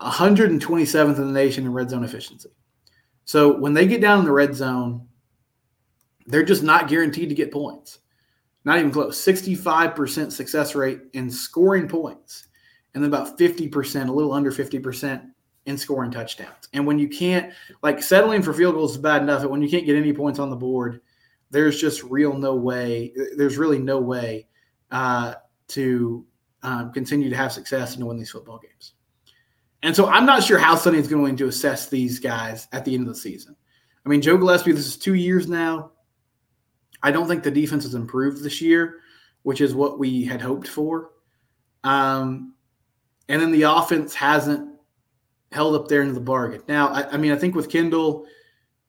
127th 0.00 1.16
in 1.16 1.26
the 1.26 1.32
nation 1.32 1.64
in 1.64 1.72
red 1.72 1.90
zone 1.90 2.04
efficiency. 2.04 2.50
So 3.24 3.58
when 3.58 3.74
they 3.74 3.86
get 3.86 4.00
down 4.00 4.20
in 4.20 4.24
the 4.24 4.32
red 4.32 4.54
zone, 4.54 5.06
they're 6.26 6.42
just 6.42 6.62
not 6.62 6.88
guaranteed 6.88 7.28
to 7.28 7.34
get 7.34 7.52
points. 7.52 7.98
Not 8.64 8.78
even 8.78 8.90
close. 8.90 9.18
65% 9.22 10.32
success 10.32 10.74
rate 10.74 11.00
in 11.14 11.30
scoring 11.30 11.88
points, 11.88 12.48
and 12.94 13.02
then 13.02 13.08
about 13.08 13.38
50%, 13.38 14.08
a 14.08 14.12
little 14.12 14.32
under 14.32 14.50
50% 14.50 15.26
in 15.66 15.78
scoring 15.78 16.10
touchdowns. 16.10 16.68
And 16.72 16.86
when 16.86 16.98
you 16.98 17.08
can't, 17.08 17.52
like 17.82 18.02
settling 18.02 18.42
for 18.42 18.52
field 18.52 18.74
goals 18.74 18.92
is 18.92 18.98
bad 18.98 19.22
enough, 19.22 19.42
but 19.42 19.50
when 19.50 19.62
you 19.62 19.68
can't 19.68 19.86
get 19.86 19.96
any 19.96 20.12
points 20.12 20.38
on 20.38 20.50
the 20.50 20.56
board, 20.56 21.00
there's 21.50 21.80
just 21.80 22.02
real 22.04 22.34
no 22.34 22.54
way, 22.54 23.12
there's 23.36 23.56
really 23.56 23.78
no 23.78 23.98
way 23.98 24.46
uh, 24.90 25.34
to 25.68 26.24
um, 26.62 26.92
continue 26.92 27.30
to 27.30 27.36
have 27.36 27.52
success 27.52 27.92
and 27.92 28.00
to 28.00 28.06
win 28.06 28.18
these 28.18 28.30
football 28.30 28.58
games. 28.58 28.94
And 29.82 29.94
so 29.94 30.08
I'm 30.08 30.26
not 30.26 30.42
sure 30.42 30.58
how 30.58 30.74
Sonny 30.74 30.98
is 30.98 31.08
going 31.08 31.36
to 31.36 31.46
assess 31.46 31.88
these 31.88 32.18
guys 32.18 32.66
at 32.72 32.84
the 32.84 32.94
end 32.94 33.06
of 33.06 33.14
the 33.14 33.20
season. 33.20 33.54
I 34.04 34.08
mean, 34.08 34.20
Joe 34.20 34.36
Gillespie, 34.36 34.72
this 34.72 34.86
is 34.86 34.96
two 34.96 35.14
years 35.14 35.48
now. 35.48 35.92
I 37.02 37.12
don't 37.12 37.28
think 37.28 37.42
the 37.42 37.50
defense 37.50 37.84
has 37.84 37.94
improved 37.94 38.42
this 38.42 38.60
year, 38.60 39.00
which 39.42 39.60
is 39.60 39.74
what 39.74 39.98
we 39.98 40.24
had 40.24 40.40
hoped 40.40 40.66
for. 40.66 41.10
Um, 41.84 42.54
and 43.28 43.40
then 43.40 43.52
the 43.52 43.62
offense 43.62 44.14
hasn't 44.14 44.68
held 45.52 45.76
up 45.76 45.88
there 45.88 46.02
into 46.02 46.14
the 46.14 46.20
bargain. 46.20 46.62
Now, 46.66 46.88
I, 46.88 47.12
I 47.12 47.16
mean, 47.16 47.32
I 47.32 47.36
think 47.36 47.54
with 47.54 47.70
Kendall, 47.70 48.26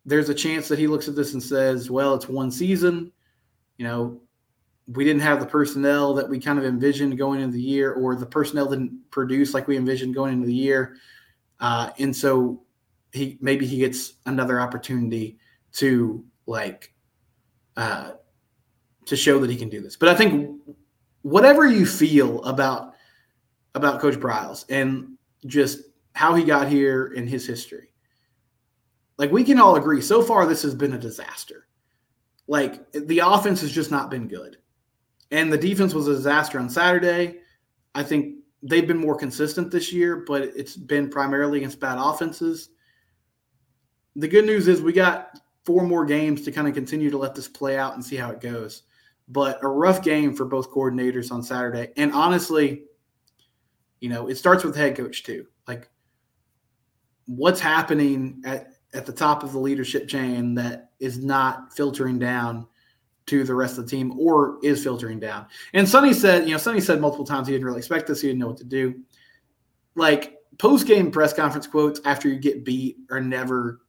there's 0.06 0.30
a 0.30 0.34
chance 0.34 0.68
that 0.68 0.80
he 0.80 0.88
looks 0.88 1.08
at 1.08 1.16
this 1.16 1.34
and 1.34 1.44
says, 1.44 1.90
well, 1.92 2.16
it's 2.16 2.28
one 2.28 2.52
season. 2.52 3.12
You 3.78 3.86
know, 3.86 4.22
we 4.88 5.04
didn't 5.04 5.22
have 5.22 5.40
the 5.40 5.46
personnel 5.46 6.14
that 6.16 6.28
we 6.28 6.40
kind 6.40 6.58
of 6.58 6.66
envisioned 6.66 7.18
going 7.18 7.42
into 7.42 7.54
the 7.54 7.62
year, 7.62 7.94
or 7.94 8.16
the 8.16 8.26
personnel 8.26 8.68
didn't 8.68 9.12
produce 9.12 9.54
like 9.54 9.68
we 9.68 9.78
envisioned 9.78 10.16
going 10.16 10.34
into 10.34 10.48
the 10.48 10.54
year. 10.54 10.98
Uh, 11.60 11.92
and 12.00 12.16
so 12.16 12.64
he 13.12 13.38
maybe 13.42 13.66
he 13.66 13.78
gets 13.78 14.14
another 14.26 14.62
opportunity 14.62 15.38
to 15.74 16.24
like 16.46 16.94
uh, 17.78 18.12
to 19.06 19.16
show 19.16 19.40
that 19.40 19.50
he 19.50 19.58
can 19.58 19.70
do 19.70 19.82
this. 19.82 19.96
But 19.96 20.10
I 20.10 20.16
think 20.16 20.60
whatever 21.22 21.68
you 21.68 21.86
feel 21.86 22.44
about 22.44 22.94
about 23.76 24.02
Coach 24.02 24.16
Briles 24.16 24.66
and 24.70 25.18
just 25.46 25.82
how 26.14 26.34
he 26.34 26.44
got 26.44 26.68
here 26.68 27.08
in 27.08 27.28
his 27.28 27.46
history, 27.46 27.89
like 29.20 29.32
we 29.32 29.44
can 29.44 29.60
all 29.60 29.76
agree, 29.76 30.02
so 30.02 30.24
far 30.24 30.46
this 30.46 30.64
has 30.64 30.74
been 30.74 30.94
a 30.94 30.98
disaster. 30.98 31.68
Like 32.48 32.90
the 32.94 33.20
offense 33.20 33.60
has 33.62 33.72
just 33.72 33.92
not 33.92 34.10
been 34.10 34.30
good. 34.30 34.58
And 35.30 35.52
the 35.52 35.58
defense 35.58 35.94
was 35.94 36.08
a 36.08 36.16
disaster 36.16 36.58
on 36.58 36.70
Saturday. 36.70 37.42
I 37.94 38.02
think 38.02 38.38
they've 38.64 38.88
been 38.88 38.98
more 38.98 39.18
consistent 39.18 39.72
this 39.72 39.92
year, 39.92 40.24
but 40.26 40.44
it's 40.44 40.76
been 40.76 41.10
primarily 41.10 41.60
against 41.60 41.82
bad 41.82 41.98
offenses. 42.00 42.70
The 44.16 44.28
good 44.28 44.46
news 44.46 44.70
is 44.70 44.82
we 44.82 44.94
got 44.94 45.38
four 45.66 45.84
more 45.84 46.06
games 46.06 46.44
to 46.44 46.52
kind 46.52 46.68
of 46.68 46.74
continue 46.74 47.12
to 47.12 47.18
let 47.18 47.36
this 47.36 47.48
play 47.48 47.78
out 47.78 47.96
and 47.96 48.04
see 48.04 48.16
how 48.16 48.32
it 48.32 48.40
goes. 48.40 48.84
But 49.28 49.60
a 49.64 49.68
rough 49.68 50.02
game 50.02 50.34
for 50.34 50.46
both 50.46 50.72
coordinators 50.72 51.30
on 51.32 51.44
Saturday. 51.44 51.92
And 51.98 52.14
honestly, 52.14 52.86
you 54.00 54.08
know, 54.08 54.28
it 54.30 54.38
starts 54.38 54.64
with 54.64 54.78
head 54.78 54.96
coach 54.96 55.24
too. 55.24 55.46
Like 55.68 55.90
what's 57.26 57.60
happening 57.60 58.42
at, 58.46 58.79
at 58.94 59.06
the 59.06 59.12
top 59.12 59.44
of 59.44 59.52
the 59.52 59.60
leadership 59.60 60.08
chain 60.08 60.56
that 60.56 60.92
is 61.00 61.20
not 61.20 61.74
filtering 61.74 62.18
down 62.18 62.68
to 63.28 63.44
the 63.44 63.54
rest 63.54 63.78
of 63.78 63.86
the 63.86 63.90
team 63.90 64.18
or 64.20 64.58
is 64.64 64.84
filtering 64.84 65.20
down. 65.20 65.46
And 65.74 65.88
Sonny 65.88 66.14
said, 66.14 66.46
you 66.46 66.52
know, 66.52 66.58
Sonny 66.58 66.82
said 66.82 67.00
multiple 67.00 67.26
times 67.26 67.48
he 67.48 67.54
didn't 67.54 67.66
really 67.66 67.78
expect 67.78 68.08
this, 68.08 68.22
he 68.22 68.28
didn't 68.28 68.40
know 68.40 68.48
what 68.48 68.58
to 68.58 68.64
do. 68.64 68.96
Like 69.96 70.38
post 70.58 70.88
game 70.88 71.12
press 71.12 71.34
conference 71.34 71.68
quotes 71.68 72.02
after 72.06 72.28
you 72.28 72.40
get 72.40 72.66
beat 72.66 72.98
are 73.12 73.22
never 73.22 73.82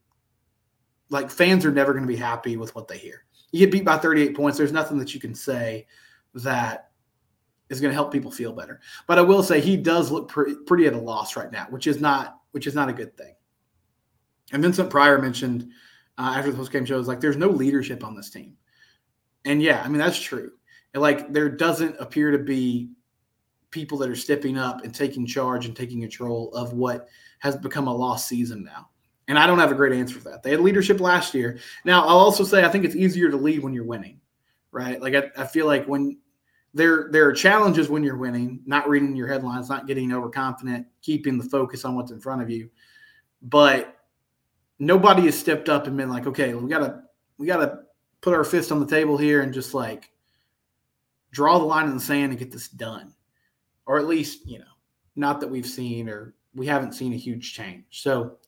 like 1.08 1.30
fans 1.30 1.64
are 1.64 1.72
never 1.72 1.92
going 1.92 2.04
to 2.04 2.08
be 2.08 2.16
happy 2.16 2.56
with 2.56 2.74
what 2.74 2.86
they 2.86 2.98
hear. 2.98 3.24
You 3.50 3.60
get 3.60 3.72
beat 3.72 3.84
by 3.84 3.96
38 3.96 4.36
points, 4.36 4.58
there's 4.58 4.72
nothing 4.72 4.98
that 4.98 5.14
you 5.14 5.20
can 5.20 5.34
say 5.34 5.86
that 6.34 6.90
is 7.68 7.80
going 7.80 7.90
to 7.90 7.94
help 7.94 8.12
people 8.12 8.30
feel 8.30 8.52
better. 8.52 8.80
But 9.06 9.18
I 9.18 9.22
will 9.22 9.42
say 9.42 9.60
he 9.60 9.76
does 9.76 10.10
look 10.10 10.28
pretty, 10.28 10.54
pretty 10.66 10.86
at 10.86 10.92
a 10.92 10.98
loss 10.98 11.36
right 11.36 11.50
now, 11.50 11.66
which 11.70 11.86
is 11.86 12.00
not 12.00 12.40
which 12.52 12.66
is 12.66 12.74
not 12.74 12.88
a 12.88 12.92
good 12.92 13.16
thing. 13.16 13.34
And 14.52 14.62
Vincent 14.62 14.90
Pryor 14.90 15.20
mentioned 15.20 15.70
uh, 16.18 16.34
after 16.36 16.50
the 16.50 16.56
post 16.56 16.72
game 16.72 16.84
shows 16.84 17.08
like 17.08 17.20
there's 17.20 17.36
no 17.36 17.48
leadership 17.48 18.04
on 18.04 18.14
this 18.14 18.30
team. 18.30 18.56
And 19.44 19.62
yeah, 19.62 19.82
I 19.82 19.88
mean 19.88 19.98
that's 19.98 20.20
true. 20.20 20.52
And 20.92 21.00
like 21.00 21.32
there 21.32 21.48
doesn't 21.48 21.96
appear 21.98 22.30
to 22.30 22.38
be 22.38 22.90
people 23.70 23.96
that 23.98 24.10
are 24.10 24.16
stepping 24.16 24.58
up 24.58 24.84
and 24.84 24.94
taking 24.94 25.26
charge 25.26 25.66
and 25.66 25.76
taking 25.76 26.00
control 26.00 26.52
of 26.54 26.72
what 26.72 27.08
has 27.38 27.56
become 27.56 27.86
a 27.86 27.94
lost 27.94 28.28
season 28.28 28.64
now. 28.64 28.88
And 29.28 29.38
I 29.38 29.46
don't 29.46 29.60
have 29.60 29.70
a 29.70 29.76
great 29.76 29.92
answer 29.92 30.18
for 30.18 30.28
that. 30.30 30.42
They 30.42 30.50
had 30.50 30.60
leadership 30.60 31.00
last 31.00 31.34
year. 31.34 31.58
Now 31.84 32.02
I'll 32.02 32.18
also 32.18 32.44
say 32.44 32.64
I 32.64 32.68
think 32.68 32.84
it's 32.84 32.96
easier 32.96 33.30
to 33.30 33.36
lead 33.36 33.62
when 33.62 33.72
you're 33.72 33.84
winning, 33.84 34.20
right? 34.72 35.00
Like 35.00 35.14
I, 35.14 35.30
I 35.36 35.46
feel 35.46 35.66
like 35.66 35.86
when 35.86 36.18
there 36.74 37.08
there 37.10 37.26
are 37.26 37.32
challenges 37.32 37.88
when 37.88 38.02
you're 38.02 38.16
winning, 38.16 38.60
not 38.66 38.88
reading 38.88 39.16
your 39.16 39.28
headlines, 39.28 39.68
not 39.68 39.86
getting 39.86 40.12
overconfident, 40.12 40.86
keeping 41.02 41.38
the 41.38 41.44
focus 41.44 41.84
on 41.84 41.94
what's 41.94 42.10
in 42.12 42.20
front 42.20 42.42
of 42.42 42.50
you. 42.50 42.68
But 43.42 43.99
nobody 44.80 45.26
has 45.26 45.38
stepped 45.38 45.68
up 45.68 45.86
and 45.86 45.96
been 45.96 46.10
like, 46.10 46.26
okay, 46.26 46.54
we 46.54 46.68
gotta 46.68 47.02
we 47.38 47.46
gotta 47.46 47.82
put 48.20 48.34
our 48.34 48.42
fist 48.42 48.72
on 48.72 48.80
the 48.80 48.86
table 48.86 49.16
here 49.16 49.42
and 49.42 49.54
just 49.54 49.74
like 49.74 50.10
draw 51.30 51.58
the 51.58 51.64
line 51.64 51.86
in 51.86 51.94
the 51.94 52.00
sand 52.00 52.32
and 52.32 52.38
get 52.38 52.50
this 52.50 52.68
done. 52.68 53.14
Or 53.86 53.98
at 53.98 54.06
least, 54.06 54.46
you 54.46 54.58
know, 54.58 54.64
not 55.14 55.40
that 55.40 55.50
we've 55.50 55.66
seen 55.66 56.08
or 56.08 56.34
we 56.54 56.66
haven't 56.66 56.94
seen 56.94 57.12
a 57.12 57.16
huge 57.16 57.52
change. 57.54 57.84
So 57.90 58.38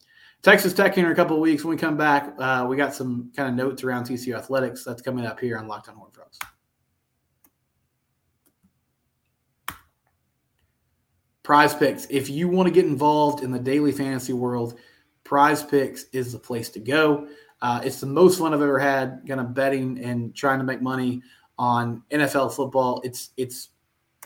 Texas 0.43 0.73
Tech 0.73 0.95
here 0.95 1.07
in 1.07 1.13
a 1.13 1.15
couple 1.15 1.37
of 1.37 1.43
weeks. 1.43 1.63
When 1.63 1.77
we 1.77 1.81
come 1.81 1.97
back, 1.97 2.35
uh, 2.39 2.67
we 2.69 2.77
got 2.77 2.95
some 2.95 3.31
kind 3.37 3.49
of 3.49 3.55
notes 3.55 3.85
around 3.85 4.05
TCU 4.05 4.37
athletics 4.37 4.85
that's 4.85 5.03
coming 5.03 5.25
up 5.25 5.39
here 5.39 5.57
on 5.59 5.69
Locked 5.69 5.89
On 5.89 5.95
Horned 5.95 6.15
Frogs. 6.15 6.39
Prize 11.43 11.75
Picks. 11.75 12.07
If 12.09 12.29
you 12.31 12.49
want 12.49 12.69
to 12.69 12.75
get 12.75 12.85
involved 12.85 13.43
in 13.43 13.51
the 13.51 13.59
daily 13.59 13.93
fantasy 13.93 14.33
world, 14.33 14.79
Prize 15.33 15.63
Picks 15.63 16.05
is 16.13 16.31
the 16.31 16.39
place 16.39 16.69
to 16.69 16.79
go. 16.79 17.27
Uh, 17.63 17.81
it's 17.83 18.01
the 18.01 18.07
most 18.07 18.39
fun 18.39 18.53
I've 18.53 18.61
ever 18.61 18.79
had, 18.79 19.23
kind 19.27 19.41
of 19.41 19.55
betting 19.55 19.99
and 20.05 20.35
trying 20.37 20.59
to 20.59 20.65
make 20.67 20.83
money 20.83 21.23
on 21.59 22.03
NFL 22.11 22.53
football. 22.55 23.01
It's 23.03 23.31
it's 23.39 23.71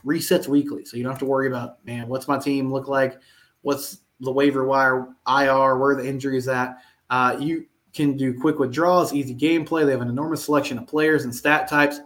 resets 0.04 0.48
weekly, 0.48 0.84
so 0.84 0.96
you 0.96 1.04
don't 1.04 1.12
have 1.12 1.20
to 1.20 1.24
worry 1.24 1.46
about 1.46 1.84
man, 1.86 2.08
what's 2.08 2.26
my 2.26 2.38
team 2.38 2.72
look 2.72 2.88
like, 2.88 3.20
what's 3.62 3.98
the 4.18 4.32
waiver 4.32 4.64
wire 4.64 5.06
IR, 5.28 5.78
where 5.78 5.94
the 5.94 6.04
injuries 6.04 6.48
at. 6.48 6.78
Uh, 7.08 7.36
you 7.38 7.66
can 7.94 8.16
do 8.16 8.36
quick 8.36 8.58
withdrawals, 8.58 9.14
easy 9.14 9.32
gameplay. 9.32 9.86
They 9.86 9.92
have 9.92 10.00
an 10.00 10.08
enormous 10.08 10.44
selection 10.44 10.76
of 10.76 10.88
players 10.88 11.22
and 11.22 11.32
stat 11.32 11.68
types. 11.68 12.00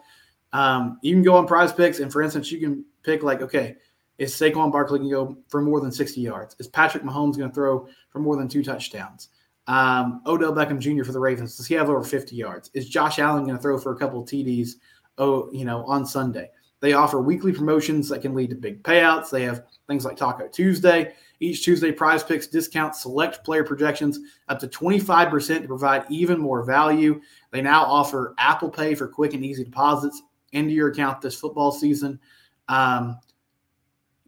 Um, 0.52 0.98
you 1.00 1.14
can 1.14 1.22
go 1.22 1.38
on 1.38 1.46
Prize 1.46 1.72
Picks, 1.72 2.00
and 2.00 2.12
for 2.12 2.20
instance, 2.20 2.52
you 2.52 2.60
can 2.60 2.84
pick 3.02 3.22
like, 3.22 3.40
okay, 3.40 3.76
is 4.20 4.34
Saquon 4.34 4.70
Barkley 4.70 4.98
going 4.98 5.10
to 5.10 5.16
go 5.16 5.36
for 5.48 5.62
more 5.62 5.80
than 5.80 5.90
60 5.90 6.20
yards? 6.20 6.54
Is 6.58 6.68
Patrick 6.68 7.02
Mahomes 7.02 7.38
going 7.38 7.48
to 7.48 7.54
throw 7.54 7.88
for 8.10 8.18
more 8.18 8.36
than 8.36 8.48
two 8.48 8.62
touchdowns? 8.62 9.30
Um, 9.66 10.20
Odell 10.26 10.52
Beckham 10.52 10.78
Jr. 10.78 11.04
for 11.04 11.12
the 11.12 11.18
Ravens. 11.18 11.56
Does 11.56 11.66
he 11.66 11.74
have 11.74 11.88
over 11.88 12.04
50 12.04 12.36
yards? 12.36 12.70
Is 12.74 12.86
Josh 12.86 13.18
Allen 13.18 13.44
going 13.44 13.56
to 13.56 13.62
throw 13.62 13.78
for 13.78 13.92
a 13.92 13.96
couple 13.96 14.20
of 14.20 14.28
TDs? 14.28 14.72
Oh, 15.16 15.50
you 15.52 15.64
know, 15.64 15.84
on 15.86 16.04
Sunday. 16.04 16.50
They 16.80 16.92
offer 16.92 17.20
weekly 17.20 17.52
promotions 17.52 18.10
that 18.10 18.20
can 18.20 18.34
lead 18.34 18.50
to 18.50 18.56
big 18.56 18.82
payouts. 18.82 19.30
They 19.30 19.42
have 19.42 19.64
things 19.86 20.04
like 20.04 20.18
Taco 20.18 20.48
Tuesday. 20.48 21.14
Each 21.40 21.64
Tuesday, 21.64 21.90
Prize 21.90 22.22
Picks 22.22 22.46
discount 22.46 22.94
select 22.94 23.42
player 23.42 23.64
projections 23.64 24.18
up 24.48 24.58
to 24.58 24.68
25% 24.68 25.62
to 25.62 25.66
provide 25.66 26.04
even 26.10 26.38
more 26.38 26.62
value. 26.62 27.22
They 27.52 27.62
now 27.62 27.84
offer 27.84 28.34
Apple 28.36 28.68
Pay 28.68 28.94
for 28.94 29.08
quick 29.08 29.32
and 29.32 29.44
easy 29.44 29.64
deposits 29.64 30.20
into 30.52 30.72
your 30.72 30.88
account 30.88 31.22
this 31.22 31.34
football 31.34 31.72
season. 31.72 32.20
Um, 32.68 33.18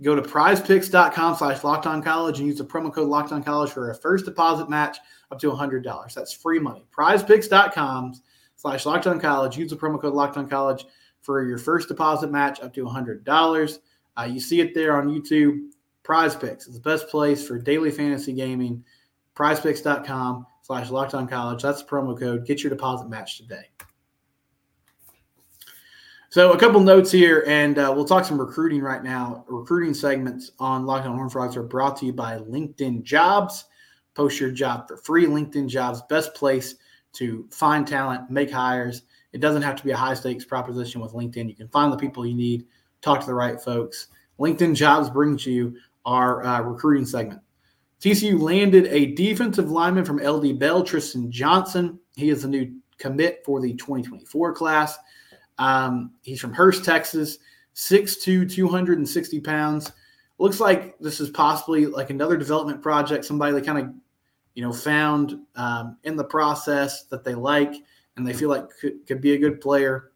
Go 0.02 0.14
to 0.16 0.22
prizepicks.com 0.22 1.36
slash 1.36 1.62
locked 1.62 1.86
on 1.86 2.02
college 2.02 2.38
and 2.38 2.48
use 2.48 2.58
the 2.58 2.64
promo 2.64 2.92
code 2.92 3.08
locked 3.08 3.32
on 3.32 3.42
college 3.42 3.70
for 3.70 3.90
a 3.90 3.94
first 3.94 4.24
deposit 4.24 4.68
match 4.68 4.98
up 5.30 5.38
to 5.40 5.50
$100. 5.50 6.14
That's 6.14 6.32
free 6.32 6.58
money. 6.58 6.84
Prizepicks.com 6.96 8.14
slash 8.56 8.84
locked 8.84 9.06
on 9.06 9.20
college. 9.20 9.56
Use 9.56 9.70
the 9.70 9.76
promo 9.76 10.00
code 10.00 10.14
locked 10.14 10.36
on 10.36 10.48
college 10.48 10.86
for 11.20 11.46
your 11.46 11.58
first 11.58 11.88
deposit 11.88 12.30
match 12.30 12.60
up 12.60 12.74
to 12.74 12.84
$100. 12.84 13.78
Uh, 14.16 14.22
you 14.22 14.40
see 14.40 14.60
it 14.60 14.74
there 14.74 14.96
on 14.96 15.08
YouTube. 15.08 15.70
Prize 16.02 16.34
Picks 16.34 16.66
is 16.66 16.74
the 16.74 16.80
best 16.80 17.08
place 17.08 17.46
for 17.46 17.58
daily 17.58 17.90
fantasy 17.90 18.32
gaming. 18.32 18.84
Prizepicks.com 19.36 20.46
slash 20.62 20.90
locked 20.90 21.14
on 21.14 21.28
college. 21.28 21.62
That's 21.62 21.82
the 21.82 21.88
promo 21.88 22.18
code. 22.18 22.44
Get 22.44 22.62
your 22.62 22.70
deposit 22.70 23.08
match 23.08 23.38
today. 23.38 23.66
So 26.32 26.52
a 26.52 26.58
couple 26.58 26.80
notes 26.80 27.12
here, 27.12 27.44
and 27.46 27.78
uh, 27.78 27.92
we'll 27.94 28.06
talk 28.06 28.24
some 28.24 28.40
recruiting 28.40 28.80
right 28.80 29.04
now. 29.04 29.44
Recruiting 29.48 29.92
segments 29.92 30.52
on 30.58 30.86
Locked 30.86 31.06
On 31.06 31.14
Horn 31.14 31.28
Frogs 31.28 31.58
are 31.58 31.62
brought 31.62 31.94
to 31.98 32.06
you 32.06 32.14
by 32.14 32.38
LinkedIn 32.38 33.02
Jobs. 33.02 33.66
Post 34.14 34.40
your 34.40 34.50
job 34.50 34.88
for 34.88 34.96
free. 34.96 35.26
LinkedIn 35.26 35.68
Jobs, 35.68 36.00
best 36.08 36.34
place 36.34 36.76
to 37.12 37.46
find 37.50 37.86
talent, 37.86 38.30
make 38.30 38.50
hires. 38.50 39.02
It 39.34 39.42
doesn't 39.42 39.60
have 39.60 39.76
to 39.76 39.84
be 39.84 39.90
a 39.90 39.96
high 39.96 40.14
stakes 40.14 40.46
proposition 40.46 41.02
with 41.02 41.12
LinkedIn. 41.12 41.50
You 41.50 41.54
can 41.54 41.68
find 41.68 41.92
the 41.92 41.98
people 41.98 42.24
you 42.24 42.34
need, 42.34 42.64
talk 43.02 43.20
to 43.20 43.26
the 43.26 43.34
right 43.34 43.60
folks. 43.60 44.06
LinkedIn 44.40 44.74
Jobs 44.74 45.10
brings 45.10 45.44
you 45.44 45.76
our 46.06 46.42
uh, 46.46 46.62
recruiting 46.62 47.04
segment. 47.04 47.42
TCU 48.00 48.40
landed 48.40 48.86
a 48.86 49.12
defensive 49.12 49.70
lineman 49.70 50.06
from 50.06 50.16
LD 50.16 50.58
Bell, 50.58 50.82
Tristan 50.82 51.30
Johnson. 51.30 52.00
He 52.16 52.30
is 52.30 52.44
a 52.44 52.48
new 52.48 52.74
commit 52.96 53.42
for 53.44 53.60
the 53.60 53.74
2024 53.74 54.54
class. 54.54 54.96
Um, 55.58 56.12
he's 56.22 56.40
from 56.40 56.52
Hurst, 56.52 56.84
Texas, 56.84 57.38
6'2, 57.74 58.50
260 58.50 59.40
pounds. 59.40 59.92
Looks 60.38 60.60
like 60.60 60.98
this 60.98 61.20
is 61.20 61.30
possibly 61.30 61.86
like 61.86 62.10
another 62.10 62.36
development 62.36 62.82
project, 62.82 63.24
somebody 63.24 63.52
they 63.52 63.60
kind 63.60 63.78
of, 63.78 63.94
you 64.54 64.62
know, 64.62 64.72
found 64.72 65.38
um, 65.56 65.96
in 66.04 66.16
the 66.16 66.24
process 66.24 67.04
that 67.04 67.24
they 67.24 67.34
like 67.34 67.74
and 68.16 68.26
they 68.26 68.32
feel 68.32 68.48
like 68.48 68.68
could, 68.80 69.06
could 69.06 69.20
be 69.20 69.34
a 69.34 69.38
good 69.38 69.60
player 69.60 70.12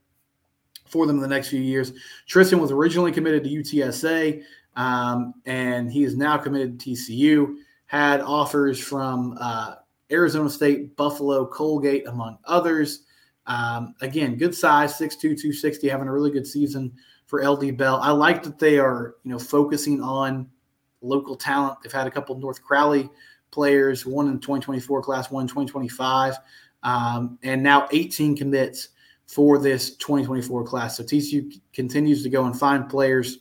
for 0.86 1.06
them 1.06 1.16
in 1.16 1.22
the 1.22 1.28
next 1.28 1.48
few 1.48 1.60
years. 1.60 1.92
Tristan 2.26 2.60
was 2.60 2.70
originally 2.70 3.12
committed 3.12 3.44
to 3.44 3.50
UTSA, 3.50 4.42
um, 4.76 5.34
and 5.46 5.90
he 5.90 6.04
is 6.04 6.16
now 6.16 6.36
committed 6.36 6.78
to 6.80 6.90
TCU. 6.90 7.56
Had 7.86 8.20
offers 8.20 8.80
from 8.80 9.36
uh, 9.40 9.76
Arizona 10.10 10.50
State, 10.50 10.96
Buffalo, 10.96 11.46
Colgate, 11.46 12.06
among 12.08 12.38
others. 12.44 13.02
Um, 13.46 13.94
again, 14.00 14.36
good 14.36 14.54
size, 14.54 14.98
6'2", 14.98 15.20
260, 15.20 15.88
having 15.88 16.08
a 16.08 16.12
really 16.12 16.30
good 16.30 16.46
season 16.46 16.92
for 17.26 17.46
LD 17.48 17.76
Bell. 17.76 18.00
I 18.02 18.10
like 18.10 18.42
that 18.42 18.58
they 18.58 18.78
are, 18.78 19.16
you 19.24 19.30
know, 19.30 19.38
focusing 19.38 20.02
on 20.02 20.48
local 21.00 21.36
talent. 21.36 21.78
They've 21.82 21.92
had 21.92 22.06
a 22.06 22.10
couple 22.10 22.36
North 22.38 22.62
Crowley 22.62 23.08
players, 23.50 24.04
one 24.04 24.28
in 24.28 24.40
2024 24.40 25.02
class, 25.02 25.30
one 25.30 25.42
in 25.42 25.48
2025, 25.48 26.36
um, 26.82 27.38
and 27.42 27.62
now 27.62 27.88
18 27.92 28.36
commits 28.36 28.90
for 29.26 29.58
this 29.58 29.96
2024 29.96 30.64
class. 30.64 30.96
So 30.96 31.02
TCU 31.02 31.60
continues 31.72 32.22
to 32.22 32.28
go 32.28 32.44
and 32.44 32.58
find 32.58 32.88
players 32.88 33.38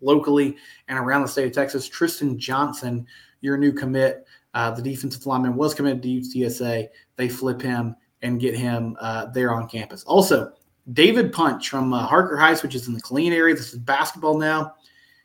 locally 0.00 0.56
and 0.88 0.98
around 0.98 1.22
the 1.22 1.28
state 1.28 1.46
of 1.46 1.52
Texas. 1.52 1.88
Tristan 1.88 2.38
Johnson, 2.38 3.06
your 3.42 3.58
new 3.58 3.72
commit, 3.72 4.26
uh, 4.54 4.70
the 4.70 4.82
defensive 4.82 5.26
lineman 5.26 5.54
was 5.54 5.74
committed 5.74 6.02
to 6.02 6.08
UTSA. 6.08 6.88
They 7.16 7.28
flip 7.28 7.60
him 7.60 7.94
and 8.22 8.40
get 8.40 8.56
him 8.56 8.96
uh, 9.00 9.26
there 9.26 9.52
on 9.52 9.68
campus. 9.68 10.04
Also, 10.04 10.52
David 10.92 11.32
Punch 11.32 11.68
from 11.68 11.92
uh, 11.92 12.06
Harker 12.06 12.36
Heights, 12.36 12.62
which 12.62 12.74
is 12.74 12.88
in 12.88 12.94
the 12.94 13.00
Killeen 13.00 13.32
area. 13.32 13.54
This 13.54 13.72
is 13.72 13.78
basketball 13.78 14.38
now. 14.38 14.74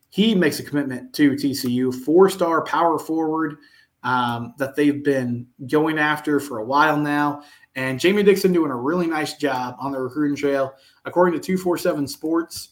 He 0.09 0.35
makes 0.35 0.59
a 0.59 0.63
commitment 0.63 1.13
to 1.13 1.31
TCU, 1.31 1.93
four 1.93 2.29
star 2.29 2.63
power 2.63 2.97
forward 2.99 3.57
um, 4.03 4.53
that 4.57 4.75
they've 4.75 5.03
been 5.03 5.47
going 5.67 5.97
after 5.97 6.39
for 6.39 6.59
a 6.59 6.63
while 6.63 6.97
now. 6.97 7.41
And 7.75 7.99
Jamie 7.99 8.23
Dixon 8.23 8.53
doing 8.53 8.71
a 8.71 8.75
really 8.75 9.07
nice 9.07 9.33
job 9.33 9.75
on 9.79 9.91
the 9.91 9.99
recruiting 9.99 10.37
trail. 10.37 10.73
According 11.03 11.39
to 11.39 11.45
247 11.45 12.07
Sports, 12.07 12.69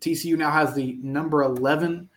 TCU 0.00 0.36
now 0.36 0.50
has 0.50 0.74
the 0.74 0.98
number 1.02 1.42
11 1.42 2.08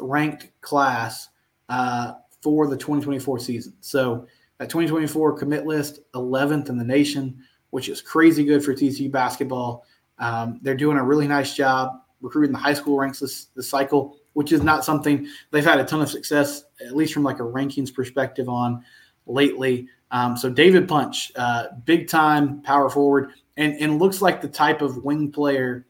ranked 0.00 0.48
class 0.60 1.28
uh, 1.68 2.14
for 2.40 2.66
the 2.66 2.76
2024 2.76 3.38
season. 3.40 3.74
So 3.80 4.26
that 4.58 4.70
2024 4.70 5.38
commit 5.38 5.66
list, 5.66 6.00
11th 6.14 6.68
in 6.68 6.78
the 6.78 6.84
nation, 6.84 7.42
which 7.70 7.88
is 7.88 8.00
crazy 8.00 8.44
good 8.44 8.64
for 8.64 8.72
TCU 8.72 9.10
basketball. 9.10 9.84
Um, 10.18 10.60
they're 10.62 10.76
doing 10.76 10.96
a 10.96 11.04
really 11.04 11.26
nice 11.26 11.54
job 11.54 12.00
recruiting 12.20 12.52
the 12.52 12.58
high 12.58 12.72
school 12.74 12.98
ranks 12.98 13.20
this, 13.20 13.46
this 13.54 13.68
cycle, 13.68 14.16
which 14.32 14.50
is 14.50 14.62
not 14.62 14.84
something 14.84 15.26
they've 15.50 15.64
had 15.64 15.78
a 15.78 15.84
ton 15.84 16.00
of 16.00 16.08
success, 16.08 16.64
at 16.80 16.96
least 16.96 17.12
from 17.12 17.22
like 17.22 17.38
a 17.38 17.42
rankings 17.42 17.92
perspective 17.92 18.48
on 18.48 18.84
lately. 19.26 19.88
Um, 20.10 20.36
so 20.36 20.48
David 20.48 20.88
Punch, 20.88 21.32
uh, 21.36 21.66
big 21.84 22.08
time 22.08 22.62
power 22.62 22.88
forward, 22.88 23.30
and 23.56 23.74
and 23.80 23.98
looks 23.98 24.22
like 24.22 24.40
the 24.40 24.48
type 24.48 24.82
of 24.82 25.04
wing 25.04 25.30
player 25.30 25.86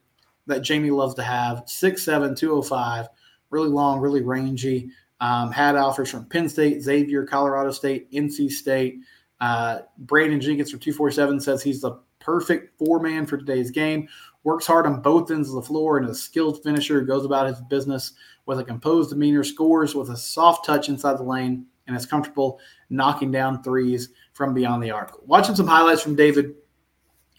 that 0.47 0.61
Jamie 0.61 0.91
loves 0.91 1.15
to 1.15 1.23
have. 1.23 1.65
6'7", 1.65 2.37
205, 2.37 3.07
really 3.49 3.69
long, 3.69 3.99
really 3.99 4.21
rangy. 4.21 4.89
Um, 5.21 5.51
had 5.51 5.75
offers 5.75 6.09
from 6.09 6.25
Penn 6.25 6.49
State, 6.49 6.81
Xavier, 6.81 7.25
Colorado 7.25 7.71
State, 7.71 8.11
NC 8.11 8.51
State. 8.51 8.99
Uh, 9.39 9.79
Brandon 9.99 10.41
Jenkins 10.41 10.71
from 10.71 10.79
247 10.79 11.39
says 11.39 11.63
he's 11.63 11.81
the 11.81 11.99
perfect 12.19 12.77
four 12.77 12.99
man 12.99 13.25
for 13.25 13.37
today's 13.37 13.71
game. 13.71 14.07
Works 14.43 14.67
hard 14.67 14.85
on 14.85 15.01
both 15.01 15.31
ends 15.31 15.49
of 15.49 15.55
the 15.55 15.61
floor 15.61 15.97
and 15.97 16.09
is 16.09 16.17
a 16.17 16.21
skilled 16.21 16.61
finisher 16.63 17.01
goes 17.01 17.25
about 17.25 17.47
his 17.47 17.61
business 17.69 18.13
with 18.45 18.59
a 18.59 18.63
composed 18.63 19.09
demeanor, 19.09 19.43
scores 19.43 19.95
with 19.95 20.09
a 20.09 20.17
soft 20.17 20.65
touch 20.65 20.89
inside 20.89 21.17
the 21.17 21.23
lane, 21.23 21.65
and 21.87 21.95
is 21.95 22.05
comfortable 22.05 22.59
knocking 22.89 23.31
down 23.31 23.63
threes 23.63 24.09
from 24.33 24.53
beyond 24.53 24.83
the 24.83 24.91
arc. 24.91 25.19
Watching 25.27 25.55
some 25.55 25.67
highlights 25.67 26.01
from 26.01 26.15
David, 26.15 26.55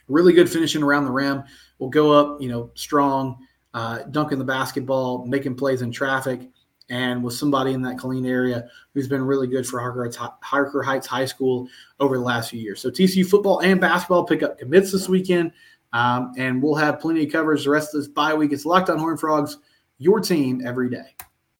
really 0.08 0.32
good 0.32 0.48
finishing 0.48 0.82
around 0.82 1.04
the 1.04 1.10
rim. 1.10 1.44
Will 1.78 1.90
go 1.90 2.12
up, 2.12 2.40
you 2.40 2.48
know, 2.48 2.70
strong, 2.74 3.38
uh, 3.74 4.02
dunking 4.10 4.38
the 4.38 4.44
basketball, 4.44 5.26
making 5.26 5.56
plays 5.56 5.82
in 5.82 5.92
traffic, 5.92 6.48
and 6.88 7.22
was 7.22 7.38
somebody 7.38 7.72
in 7.72 7.82
that 7.82 7.96
Killeen 7.96 8.28
area 8.28 8.68
who's 8.94 9.08
been 9.08 9.22
really 9.22 9.46
good 9.46 9.66
for 9.66 9.80
Harker 9.80 10.82
Heights 10.82 11.06
High 11.06 11.24
School 11.24 11.68
over 12.00 12.16
the 12.16 12.22
last 12.22 12.50
few 12.50 12.60
years. 12.60 12.80
So 12.80 12.90
TCU 12.90 13.26
football 13.26 13.60
and 13.60 13.80
basketball 13.80 14.24
pick 14.24 14.42
up 14.42 14.58
commits 14.58 14.92
this 14.92 15.08
weekend, 15.08 15.52
um, 15.92 16.32
and 16.36 16.62
we'll 16.62 16.74
have 16.74 17.00
plenty 17.00 17.24
of 17.24 17.32
coverage 17.32 17.64
the 17.64 17.70
rest 17.70 17.94
of 17.94 18.00
this 18.00 18.08
bye 18.08 18.34
week. 18.34 18.52
It's 18.52 18.64
Locked 18.64 18.90
On 18.90 18.98
Horn 18.98 19.16
Frogs, 19.16 19.58
your 19.98 20.20
team 20.20 20.62
every 20.64 20.90
day. 20.90 21.16